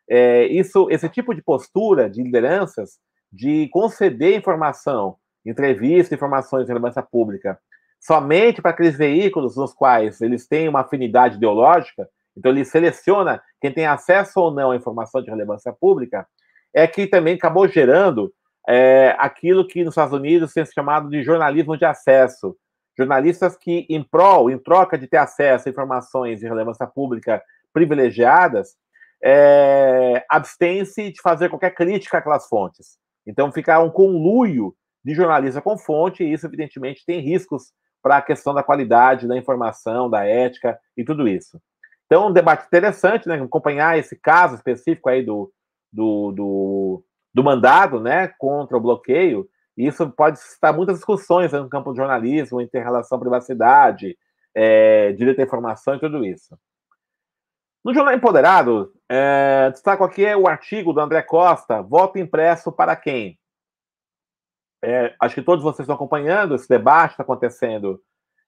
é, 0.09 0.45
isso, 0.45 0.87
esse 0.89 1.07
tipo 1.09 1.33
de 1.33 1.41
postura 1.41 2.09
de 2.09 2.21
lideranças 2.21 2.99
de 3.31 3.69
conceder 3.69 4.35
informação, 4.35 5.15
entrevista, 5.45 6.13
informações 6.13 6.63
de 6.63 6.67
relevância 6.67 7.01
pública, 7.01 7.57
somente 7.99 8.61
para 8.61 8.71
aqueles 8.71 8.97
veículos 8.97 9.55
nos 9.55 9.73
quais 9.73 10.21
eles 10.21 10.47
têm 10.47 10.67
uma 10.67 10.81
afinidade 10.81 11.37
ideológica, 11.37 12.09
então 12.35 12.51
ele 12.51 12.65
seleciona 12.65 13.41
quem 13.59 13.71
tem 13.71 13.85
acesso 13.85 14.39
ou 14.39 14.51
não 14.51 14.71
à 14.71 14.75
informação 14.75 15.21
de 15.21 15.29
relevância 15.29 15.71
pública, 15.71 16.27
é 16.73 16.87
que 16.87 17.07
também 17.07 17.35
acabou 17.35 17.67
gerando 17.67 18.33
é, 18.67 19.15
aquilo 19.19 19.67
que 19.67 19.83
nos 19.83 19.93
Estados 19.93 20.13
Unidos 20.13 20.53
tem 20.53 20.65
se 20.65 20.73
chamado 20.73 21.09
de 21.09 21.23
jornalismo 21.23 21.77
de 21.77 21.85
acesso, 21.85 22.55
jornalistas 22.97 23.55
que, 23.55 23.85
em 23.89 24.03
prol, 24.03 24.49
em 24.49 24.57
troca 24.57 24.97
de 24.97 25.07
ter 25.07 25.17
acesso 25.17 25.67
a 25.67 25.71
informações 25.71 26.39
de 26.39 26.47
relevância 26.47 26.85
pública 26.85 27.41
privilegiadas, 27.73 28.75
é, 29.23 30.25
abstêm-se 30.29 31.11
de 31.11 31.21
fazer 31.21 31.49
qualquer 31.49 31.73
crítica 31.73 32.17
àquelas 32.17 32.47
fontes. 32.47 32.97
Então, 33.25 33.51
fica 33.51 33.79
um 33.79 33.89
conluio 33.89 34.75
de 35.03 35.13
jornalista 35.13 35.61
com 35.61 35.77
fonte, 35.77 36.23
e 36.23 36.33
isso, 36.33 36.45
evidentemente, 36.45 37.05
tem 37.05 37.19
riscos 37.19 37.71
para 38.01 38.17
a 38.17 38.21
questão 38.21 38.53
da 38.53 38.63
qualidade 38.63 39.27
da 39.27 39.37
informação, 39.37 40.09
da 40.09 40.25
ética 40.25 40.79
e 40.97 41.03
tudo 41.03 41.27
isso. 41.27 41.61
Então, 42.05 42.27
um 42.27 42.33
debate 42.33 42.65
interessante, 42.65 43.27
né? 43.27 43.35
Acompanhar 43.35 43.97
esse 43.97 44.15
caso 44.15 44.55
específico 44.55 45.07
aí 45.07 45.23
do, 45.23 45.51
do, 45.91 46.31
do, 46.31 47.03
do 47.33 47.43
mandado, 47.43 47.99
né, 47.99 48.27
contra 48.37 48.77
o 48.77 48.81
bloqueio, 48.81 49.47
isso 49.87 50.09
pode 50.09 50.39
estar 50.39 50.73
muitas 50.73 50.97
discussões 50.97 51.51
no 51.51 51.69
campo 51.69 51.91
do 51.91 51.97
jornalismo, 51.97 52.61
em 52.61 52.69
relação 52.73 53.17
à 53.17 53.21
privacidade, 53.21 54.17
é, 54.53 55.11
direito 55.13 55.39
à 55.39 55.43
informação 55.43 55.95
e 55.95 55.99
tudo 55.99 56.25
isso. 56.25 56.57
No 57.83 57.93
Jornal 57.93 58.13
Empoderado, 58.13 58.93
é, 59.09 59.71
destaco 59.71 60.03
aqui 60.03 60.23
o 60.35 60.47
artigo 60.47 60.93
do 60.93 60.99
André 60.99 61.21
Costa, 61.23 61.81
voto 61.81 62.19
impresso 62.19 62.71
para 62.71 62.95
quem? 62.95 63.39
É, 64.83 65.15
acho 65.19 65.35
que 65.35 65.41
todos 65.41 65.63
vocês 65.63 65.81
estão 65.81 65.95
acompanhando 65.95 66.55
esse 66.55 66.67
debate 66.67 67.11
está 67.11 67.23
acontecendo 67.23 68.01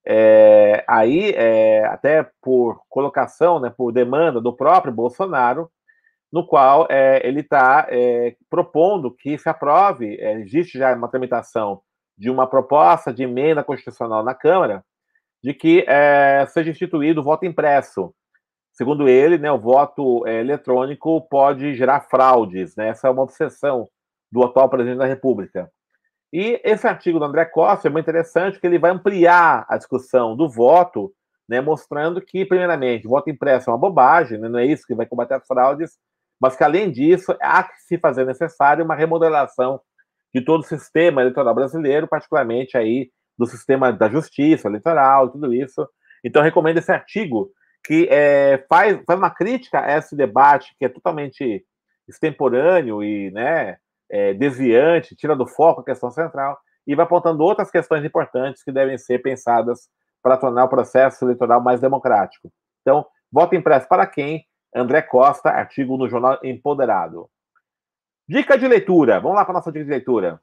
é, 0.05 0.83
aí, 0.87 1.31
é, 1.31 1.85
até 1.85 2.29
por 2.41 2.81
colocação, 2.89 3.59
né, 3.59 3.69
por 3.75 3.91
demanda 3.91 4.41
do 4.41 4.53
próprio 4.53 4.93
Bolsonaro, 4.93 5.71
no 6.33 6.45
qual 6.45 6.87
é, 6.89 7.25
ele 7.25 7.41
está 7.41 7.87
é, 7.89 8.35
propondo 8.49 9.15
que 9.15 9.37
se 9.37 9.47
aprove, 9.47 10.17
é, 10.19 10.33
existe 10.41 10.77
já 10.77 10.93
uma 10.93 11.07
tramitação 11.07 11.81
de 12.17 12.29
uma 12.29 12.47
proposta 12.47 13.13
de 13.13 13.23
emenda 13.23 13.63
constitucional 13.63 14.23
na 14.23 14.33
Câmara, 14.33 14.83
de 15.43 15.53
que 15.53 15.85
seja 16.47 16.71
instituído 16.71 17.19
o 17.19 17.23
voto 17.23 17.45
impresso 17.45 18.13
Segundo 18.73 19.07
ele, 19.07 19.37
né, 19.37 19.51
o 19.51 19.59
voto 19.59 20.25
é, 20.25 20.39
eletrônico 20.39 21.21
pode 21.29 21.75
gerar 21.75 22.01
fraudes, 22.01 22.75
né? 22.75 22.87
Essa 22.87 23.07
é 23.07 23.11
uma 23.11 23.21
obsessão 23.21 23.87
do 24.31 24.43
atual 24.43 24.67
presidente 24.67 24.97
da 24.97 25.05
República. 25.05 25.71
E 26.33 26.59
esse 26.63 26.87
artigo 26.87 27.19
do 27.19 27.25
André 27.25 27.45
Costa 27.45 27.87
é 27.87 27.91
muito 27.91 28.05
interessante, 28.05 28.53
porque 28.53 28.65
ele 28.65 28.79
vai 28.79 28.89
ampliar 28.89 29.63
a 29.69 29.77
discussão 29.77 30.35
do 30.35 30.49
voto, 30.49 31.13
né, 31.47 31.61
mostrando 31.61 32.19
que, 32.19 32.43
primeiramente, 32.45 33.05
o 33.05 33.11
voto 33.11 33.29
impresso 33.29 33.69
é 33.69 33.73
uma 33.73 33.77
bobagem, 33.77 34.39
né, 34.39 34.49
não 34.49 34.57
é 34.57 34.65
isso 34.65 34.87
que 34.87 34.95
vai 34.95 35.05
combater 35.05 35.35
as 35.35 35.45
fraudes, 35.45 35.99
mas 36.43 36.57
que, 36.57 36.63
além 36.65 36.91
disso, 36.91 37.33
há 37.41 37.63
que 37.63 37.73
se 37.87 37.97
fazer 37.97 38.25
necessário 38.25 38.83
uma 38.83 38.95
remodelação 38.95 39.79
de 40.35 40.41
todo 40.41 40.59
o 40.59 40.65
sistema 40.65 41.21
eleitoral 41.21 41.55
brasileiro, 41.55 42.05
particularmente 42.05 42.77
aí 42.77 43.09
do 43.37 43.45
sistema 43.45 43.93
da 43.93 44.09
justiça 44.09 44.67
eleitoral, 44.67 45.29
tudo 45.29 45.53
isso. 45.53 45.87
Então, 46.21 46.43
recomendo 46.43 46.79
esse 46.79 46.91
artigo 46.91 47.49
que 47.81 48.09
é, 48.11 48.61
faz, 48.67 49.01
faz 49.07 49.17
uma 49.17 49.29
crítica 49.29 49.85
a 49.85 49.97
esse 49.97 50.17
debate 50.17 50.75
que 50.77 50.83
é 50.83 50.89
totalmente 50.89 51.65
extemporâneo 52.09 53.01
e 53.01 53.31
né, 53.31 53.77
é, 54.11 54.33
desviante, 54.33 55.15
tira 55.15 55.37
do 55.37 55.47
foco 55.47 55.79
a 55.79 55.85
questão 55.85 56.11
central 56.11 56.59
e 56.85 56.93
vai 56.93 57.05
apontando 57.05 57.41
outras 57.41 57.71
questões 57.71 58.03
importantes 58.03 58.61
que 58.65 58.71
devem 58.73 58.97
ser 58.97 59.19
pensadas 59.19 59.87
para 60.21 60.35
tornar 60.35 60.65
o 60.65 60.69
processo 60.69 61.23
eleitoral 61.23 61.63
mais 61.63 61.79
democrático. 61.79 62.51
Então, 62.81 63.05
voto 63.31 63.55
impresso 63.55 63.87
para 63.87 64.05
quem? 64.05 64.43
André 64.75 65.01
Costa, 65.01 65.49
artigo 65.49 65.97
no 65.97 66.09
Jornal 66.09 66.39
Empoderado. 66.43 67.29
Dica 68.27 68.57
de 68.57 68.67
leitura. 68.67 69.19
Vamos 69.19 69.35
lá 69.35 69.45
para 69.45 69.53
a 69.53 69.57
nossa 69.57 69.71
dica 69.71 69.85
de 69.85 69.91
leitura. 69.91 70.41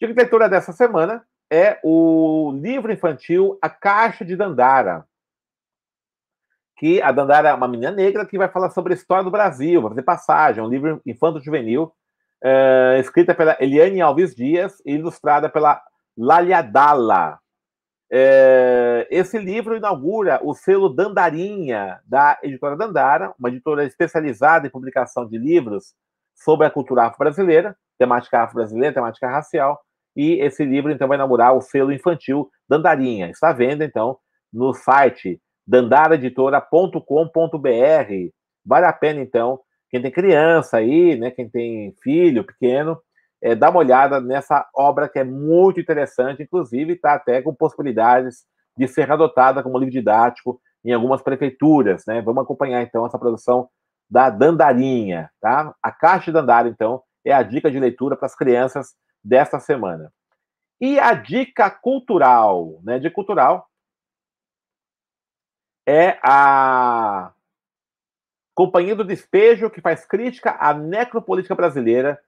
Dica 0.00 0.12
de 0.12 0.18
leitura 0.18 0.48
dessa 0.48 0.72
semana 0.72 1.24
é 1.50 1.80
o 1.82 2.52
livro 2.60 2.92
infantil 2.92 3.58
A 3.60 3.68
Caixa 3.68 4.24
de 4.24 4.36
Dandara, 4.36 5.04
que 6.76 7.02
a 7.02 7.12
Dandara 7.12 7.50
é 7.50 7.52
uma 7.52 7.68
menina 7.68 7.90
negra 7.90 8.24
que 8.24 8.38
vai 8.38 8.48
falar 8.48 8.70
sobre 8.70 8.94
a 8.94 8.96
história 8.96 9.24
do 9.24 9.30
Brasil, 9.30 9.82
vai 9.82 9.90
fazer 9.90 10.02
passagem, 10.02 10.62
é 10.62 10.66
um 10.66 10.70
livro 10.70 11.02
infanto-juvenil, 11.04 11.92
é, 12.42 12.96
escrita 13.00 13.34
pela 13.34 13.56
Eliane 13.60 14.00
Alves 14.00 14.34
Dias 14.34 14.80
e 14.86 14.94
ilustrada 14.94 15.48
pela 15.50 15.82
Lália 16.16 16.62
Dalla. 16.62 17.38
É, 18.12 19.06
esse 19.08 19.38
livro 19.38 19.76
inaugura 19.76 20.40
o 20.42 20.52
selo 20.52 20.88
Dandarinha, 20.88 22.00
da 22.04 22.36
editora 22.42 22.76
Dandara, 22.76 23.32
uma 23.38 23.48
editora 23.48 23.84
especializada 23.84 24.66
em 24.66 24.70
publicação 24.70 25.28
de 25.28 25.38
livros 25.38 25.94
sobre 26.34 26.66
a 26.66 26.70
cultura 26.70 27.04
afro-brasileira, 27.04 27.76
temática 27.98 28.42
afro-brasileira, 28.42 28.94
temática 28.94 29.28
racial, 29.28 29.80
e 30.16 30.40
esse 30.40 30.64
livro, 30.64 30.90
então, 30.90 31.06
vai 31.06 31.16
inaugurar 31.16 31.54
o 31.54 31.60
selo 31.60 31.92
infantil 31.92 32.50
Dandarinha. 32.68 33.30
Está 33.30 33.52
vendo, 33.52 33.84
então, 33.84 34.18
no 34.52 34.74
site 34.74 35.40
dandaraeditora.com.br. 35.66 38.32
Vale 38.64 38.86
a 38.86 38.92
pena, 38.92 39.20
então, 39.20 39.60
quem 39.88 40.02
tem 40.02 40.10
criança 40.10 40.78
aí, 40.78 41.16
né, 41.16 41.30
quem 41.30 41.48
tem 41.48 41.94
filho 42.02 42.44
pequeno, 42.44 43.00
é, 43.42 43.54
dá 43.54 43.70
uma 43.70 43.78
olhada 43.78 44.20
nessa 44.20 44.68
obra 44.74 45.08
que 45.08 45.18
é 45.18 45.24
muito 45.24 45.80
interessante, 45.80 46.42
inclusive 46.42 46.92
está 46.92 47.14
até 47.14 47.40
com 47.40 47.54
possibilidades 47.54 48.44
de 48.76 48.86
ser 48.86 49.10
adotada 49.10 49.62
como 49.62 49.78
livro 49.78 49.92
didático 49.92 50.60
em 50.84 50.92
algumas 50.92 51.22
prefeituras, 51.22 52.04
né? 52.06 52.20
Vamos 52.22 52.42
acompanhar 52.42 52.82
então 52.82 53.04
essa 53.06 53.18
produção 53.18 53.68
da 54.08 54.28
Dandarinha, 54.28 55.30
tá? 55.40 55.74
A 55.82 55.92
Caixa 55.92 56.26
de 56.26 56.32
Dandara, 56.32 56.68
então, 56.68 57.02
é 57.24 57.32
a 57.32 57.42
dica 57.42 57.70
de 57.70 57.78
leitura 57.78 58.16
para 58.16 58.26
as 58.26 58.34
crianças 58.34 58.94
desta 59.22 59.58
semana. 59.60 60.12
E 60.80 60.98
a 60.98 61.12
dica 61.12 61.70
cultural, 61.70 62.80
né? 62.82 62.98
De 62.98 63.10
cultural, 63.10 63.68
é 65.86 66.18
a 66.22 67.32
Companhia 68.54 68.94
do 68.94 69.04
Despejo, 69.04 69.70
que 69.70 69.80
faz 69.80 70.04
crítica 70.04 70.56
à 70.58 70.74
necropolítica 70.74 71.54
brasileira 71.54 72.18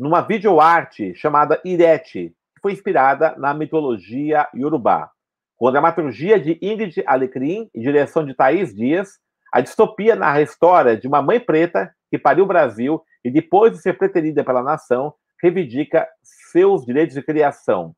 numa 0.00 0.22
videoarte 0.22 1.14
chamada 1.14 1.60
Irete, 1.62 2.34
que 2.54 2.62
foi 2.62 2.72
inspirada 2.72 3.34
na 3.36 3.52
mitologia 3.52 4.48
iorubá. 4.54 5.10
Com 5.58 5.68
a 5.68 5.70
dramaturgia 5.70 6.40
de 6.40 6.58
Ingrid 6.62 7.04
Alecrim 7.06 7.68
e 7.74 7.80
direção 7.82 8.24
de 8.24 8.32
Thaís 8.32 8.74
Dias, 8.74 9.18
a 9.52 9.60
distopia 9.60 10.16
narra 10.16 10.38
a 10.38 10.42
história 10.42 10.96
de 10.96 11.06
uma 11.06 11.20
mãe 11.20 11.38
preta 11.38 11.94
que 12.10 12.18
pariu 12.18 12.44
o 12.44 12.48
Brasil 12.48 13.02
e, 13.22 13.30
depois 13.30 13.72
de 13.72 13.78
ser 13.78 13.98
preterida 13.98 14.42
pela 14.42 14.62
nação, 14.62 15.12
reivindica 15.42 16.08
seus 16.50 16.86
direitos 16.86 17.14
de 17.14 17.22
criação. 17.22 17.94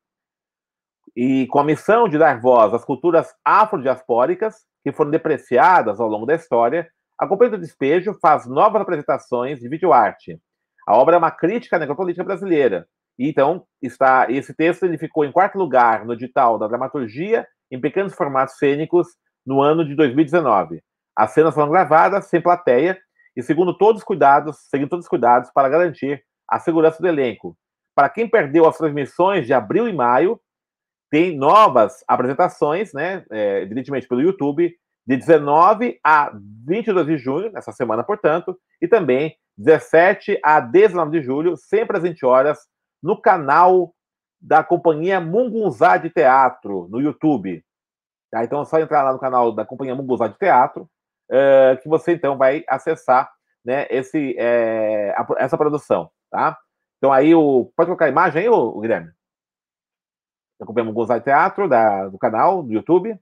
E 1.15 1.47
com 1.47 1.61
a 1.61 1.65
missão 1.65 2.09
de 2.09 2.19
dar 2.19 2.41
voz 2.41 2.75
às 2.75 2.85
culturas 2.85 3.33
afrodiaspóricas, 3.45 4.65
que 4.83 4.91
foram 4.91 5.13
depreciadas 5.13 6.01
ao 6.01 6.09
longo 6.09 6.27
da 6.27 6.35
história, 6.35 6.91
a 7.17 7.29
Companhia 7.29 7.57
do 7.57 7.61
Despejo 7.61 8.13
faz 8.21 8.45
novas 8.45 8.83
apresentações 8.83 9.61
de 9.61 9.69
videoarte. 9.69 10.41
A 10.87 10.97
obra 10.97 11.17
é 11.17 11.19
uma 11.19 11.31
crítica 11.31 11.77
à 11.77 11.79
necropolítica 11.79 12.25
brasileira. 12.25 12.87
E, 13.19 13.29
então, 13.29 13.65
está 13.81 14.27
esse 14.31 14.55
texto 14.55 14.85
ele 14.85 14.99
ficou 14.99 15.25
em 15.25 15.33
quarto 15.33 15.59
lugar 15.59 16.05
no 16.05 16.15
edital 16.15 16.59
da 16.59 16.67
dramaturgia 16.67 17.47
em 17.71 17.81
pequenos 17.81 18.15
formatos 18.15 18.57
cênicos 18.57 19.09
no 19.47 19.61
ano 19.61 19.85
de 19.85 19.95
2019. 19.95 20.83
As 21.17 21.33
cenas 21.33 21.55
foram 21.55 21.71
gravadas 21.71 22.27
sem 22.27 22.41
plateia 22.41 22.99
e 23.37 23.43
segundo 23.43 23.77
todos 23.77 24.01
os 24.01 24.05
cuidados, 24.05 24.57
seguindo 24.69 24.89
todos 24.89 25.05
os 25.05 25.09
cuidados 25.09 25.51
para 25.53 25.69
garantir 25.69 26.23
a 26.49 26.59
segurança 26.59 27.01
do 27.01 27.09
elenco. 27.09 27.57
Para 27.95 28.09
quem 28.09 28.29
perdeu 28.29 28.67
as 28.67 28.77
transmissões 28.77 29.47
de 29.47 29.53
abril 29.53 29.89
e 29.89 29.93
maio, 29.93 30.41
tem 31.11 31.37
novas 31.37 32.03
apresentações, 32.09 32.93
né, 32.95 33.25
é, 33.31 33.61
evidentemente 33.61 34.09
pelo 34.09 34.23
YouTube, 34.23 34.75
de 35.07 35.17
19 35.17 35.99
a 36.05 36.33
22 36.67 37.07
de 37.07 37.19
junho, 37.19 37.53
nessa 37.53 37.73
semana, 37.73 38.05
portanto, 38.05 38.59
e 38.81 38.87
também 38.87 39.37
17 39.57 40.39
a 40.43 40.61
19 40.61 41.11
de 41.11 41.25
julho, 41.25 41.57
sempre 41.57 41.97
às 41.97 42.03
20 42.03 42.25
horas, 42.25 42.59
no 43.03 43.21
canal 43.21 43.95
da 44.41 44.63
companhia 44.63 45.21
Mungunzá 45.21 45.97
de 45.97 46.11
Teatro, 46.11 46.89
no 46.91 47.01
YouTube. 47.01 47.65
Tá? 48.31 48.45
Então 48.45 48.63
é 48.63 48.65
só 48.65 48.79
entrar 48.79 49.03
lá 49.03 49.13
no 49.13 49.19
canal 49.19 49.53
da 49.53 49.65
companhia 49.65 49.95
Mungunzá 49.95 50.29
de 50.29 50.39
Teatro, 50.39 50.89
é, 51.31 51.79
que 51.83 51.89
você 51.89 52.13
então 52.13 52.37
vai 52.37 52.65
acessar 52.69 53.31
né, 53.65 53.87
esse, 53.91 54.37
é, 54.39 55.11
a, 55.17 55.27
essa 55.39 55.59
produção. 55.59 56.11
Tá? 56.31 56.59
Então 56.99 57.13
aí, 57.13 57.35
o, 57.35 57.73
pode 57.77 57.89
colocar 57.89 58.07
a 58.07 58.09
imagem 58.09 58.43
aí, 58.43 58.81
Guilherme? 58.81 59.11
acompanhamos 60.63 60.93
o 60.93 60.95
Gozar 60.95 61.21
Teatro 61.21 61.69
da, 61.69 62.09
do 62.09 62.19
canal, 62.19 62.63
do 62.63 62.73
YouTube. 62.73 63.19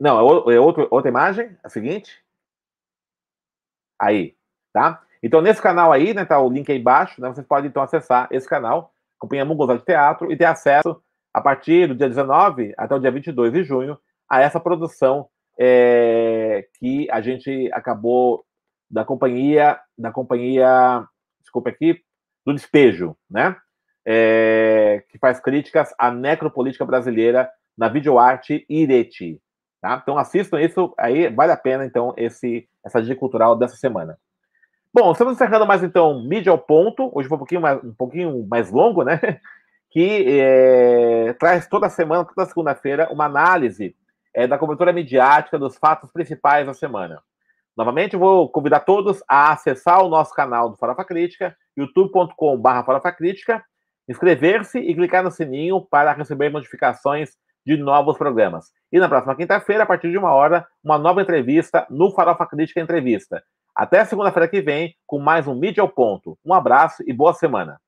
Não, 0.00 0.18
é, 0.18 0.54
é 0.54 0.60
outro, 0.60 0.88
outra 0.90 1.08
imagem, 1.08 1.56
a 1.62 1.68
seguinte. 1.68 2.22
Aí, 4.00 4.34
tá? 4.72 5.02
Então, 5.22 5.40
nesse 5.40 5.60
canal 5.60 5.92
aí, 5.92 6.14
né, 6.14 6.24
tá 6.24 6.38
o 6.40 6.50
link 6.50 6.70
aí 6.70 6.78
embaixo, 6.78 7.20
né, 7.20 7.28
vocês 7.28 7.46
podem, 7.46 7.68
então, 7.68 7.82
acessar 7.82 8.28
esse 8.30 8.48
canal, 8.48 8.92
acompanhamos 9.18 9.54
o 9.54 9.56
Gozar 9.56 9.78
de 9.78 9.84
Teatro 9.84 10.30
e 10.30 10.36
ter 10.36 10.44
acesso, 10.44 11.02
a 11.32 11.40
partir 11.40 11.88
do 11.88 11.94
dia 11.94 12.08
19 12.08 12.74
até 12.76 12.94
o 12.94 12.98
dia 12.98 13.10
22 13.10 13.52
de 13.52 13.64
junho, 13.64 13.98
a 14.28 14.40
essa 14.40 14.60
produção 14.60 15.28
é, 15.58 16.66
que 16.78 17.10
a 17.10 17.20
gente 17.20 17.70
acabou 17.72 18.44
da 18.90 19.04
companhia, 19.04 19.80
da 19.98 20.10
companhia, 20.10 21.06
desculpa 21.40 21.70
aqui, 21.70 22.02
do 22.44 22.54
despejo, 22.54 23.16
né? 23.28 23.56
é, 24.06 25.02
que 25.08 25.18
faz 25.18 25.40
críticas 25.40 25.92
à 25.98 26.12
necropolítica 26.12 26.84
brasileira 26.84 27.50
na 27.76 27.88
videoarte 27.88 28.64
Ireti. 28.68 29.40
Tá? 29.86 30.00
Então 30.02 30.18
assistam 30.18 30.60
isso, 30.60 30.92
aí 30.98 31.28
vale 31.28 31.52
a 31.52 31.56
pena, 31.56 31.86
então, 31.86 32.12
esse, 32.16 32.68
essa 32.84 33.00
dica 33.00 33.14
cultural 33.14 33.54
dessa 33.54 33.76
semana. 33.76 34.18
Bom, 34.92 35.12
estamos 35.12 35.34
encerrando 35.34 35.64
mais, 35.64 35.84
então, 35.84 36.24
mídia 36.24 36.50
ao 36.50 36.58
ponto. 36.58 37.08
Hoje 37.14 37.28
foi 37.28 37.36
um 37.36 37.38
pouquinho 37.38 37.60
mais, 37.60 37.84
um 37.84 37.94
pouquinho 37.94 38.46
mais 38.48 38.70
longo, 38.72 39.04
né? 39.04 39.20
Que 39.88 40.40
é, 40.40 41.32
traz 41.34 41.68
toda 41.68 41.88
semana, 41.88 42.24
toda 42.24 42.46
segunda-feira, 42.46 43.08
uma 43.10 43.24
análise 43.24 43.96
é, 44.34 44.46
da 44.46 44.58
cobertura 44.58 44.92
midiática 44.92 45.58
dos 45.58 45.78
fatos 45.78 46.10
principais 46.10 46.66
da 46.66 46.74
semana. 46.74 47.22
Novamente, 47.74 48.16
vou 48.16 48.50
convidar 48.50 48.80
todos 48.80 49.22
a 49.26 49.52
acessar 49.52 50.04
o 50.04 50.08
nosso 50.08 50.34
canal 50.34 50.68
do 50.68 50.76
Farofa 50.76 51.04
Crítica, 51.04 51.56
youtube.com.br 51.76 52.84
Farofa 52.84 53.16
inscrever-se 54.08 54.80
e 54.80 54.94
clicar 54.94 55.22
no 55.22 55.30
sininho 55.30 55.80
para 55.80 56.12
receber 56.12 56.50
notificações 56.50 57.30
de 57.64 57.76
novos 57.78 58.18
programas. 58.18 58.66
E 58.92 58.98
na 58.98 59.08
próxima 59.08 59.34
quinta-feira, 59.34 59.82
a 59.82 59.86
partir 59.86 60.10
de 60.10 60.18
uma 60.18 60.32
hora, 60.32 60.66
uma 60.82 60.96
nova 60.96 61.20
entrevista 61.20 61.86
no 61.90 62.12
Farofa 62.12 62.46
Crítica 62.46 62.80
Entrevista. 62.80 63.42
Até 63.74 64.04
segunda-feira 64.04 64.48
que 64.48 64.62
vem, 64.62 64.94
com 65.06 65.18
mais 65.18 65.46
um 65.46 65.54
Mídia 65.54 65.82
ao 65.82 65.88
Ponto. 65.88 66.38
Um 66.44 66.54
abraço 66.54 67.02
e 67.06 67.12
boa 67.12 67.34
semana. 67.34 67.78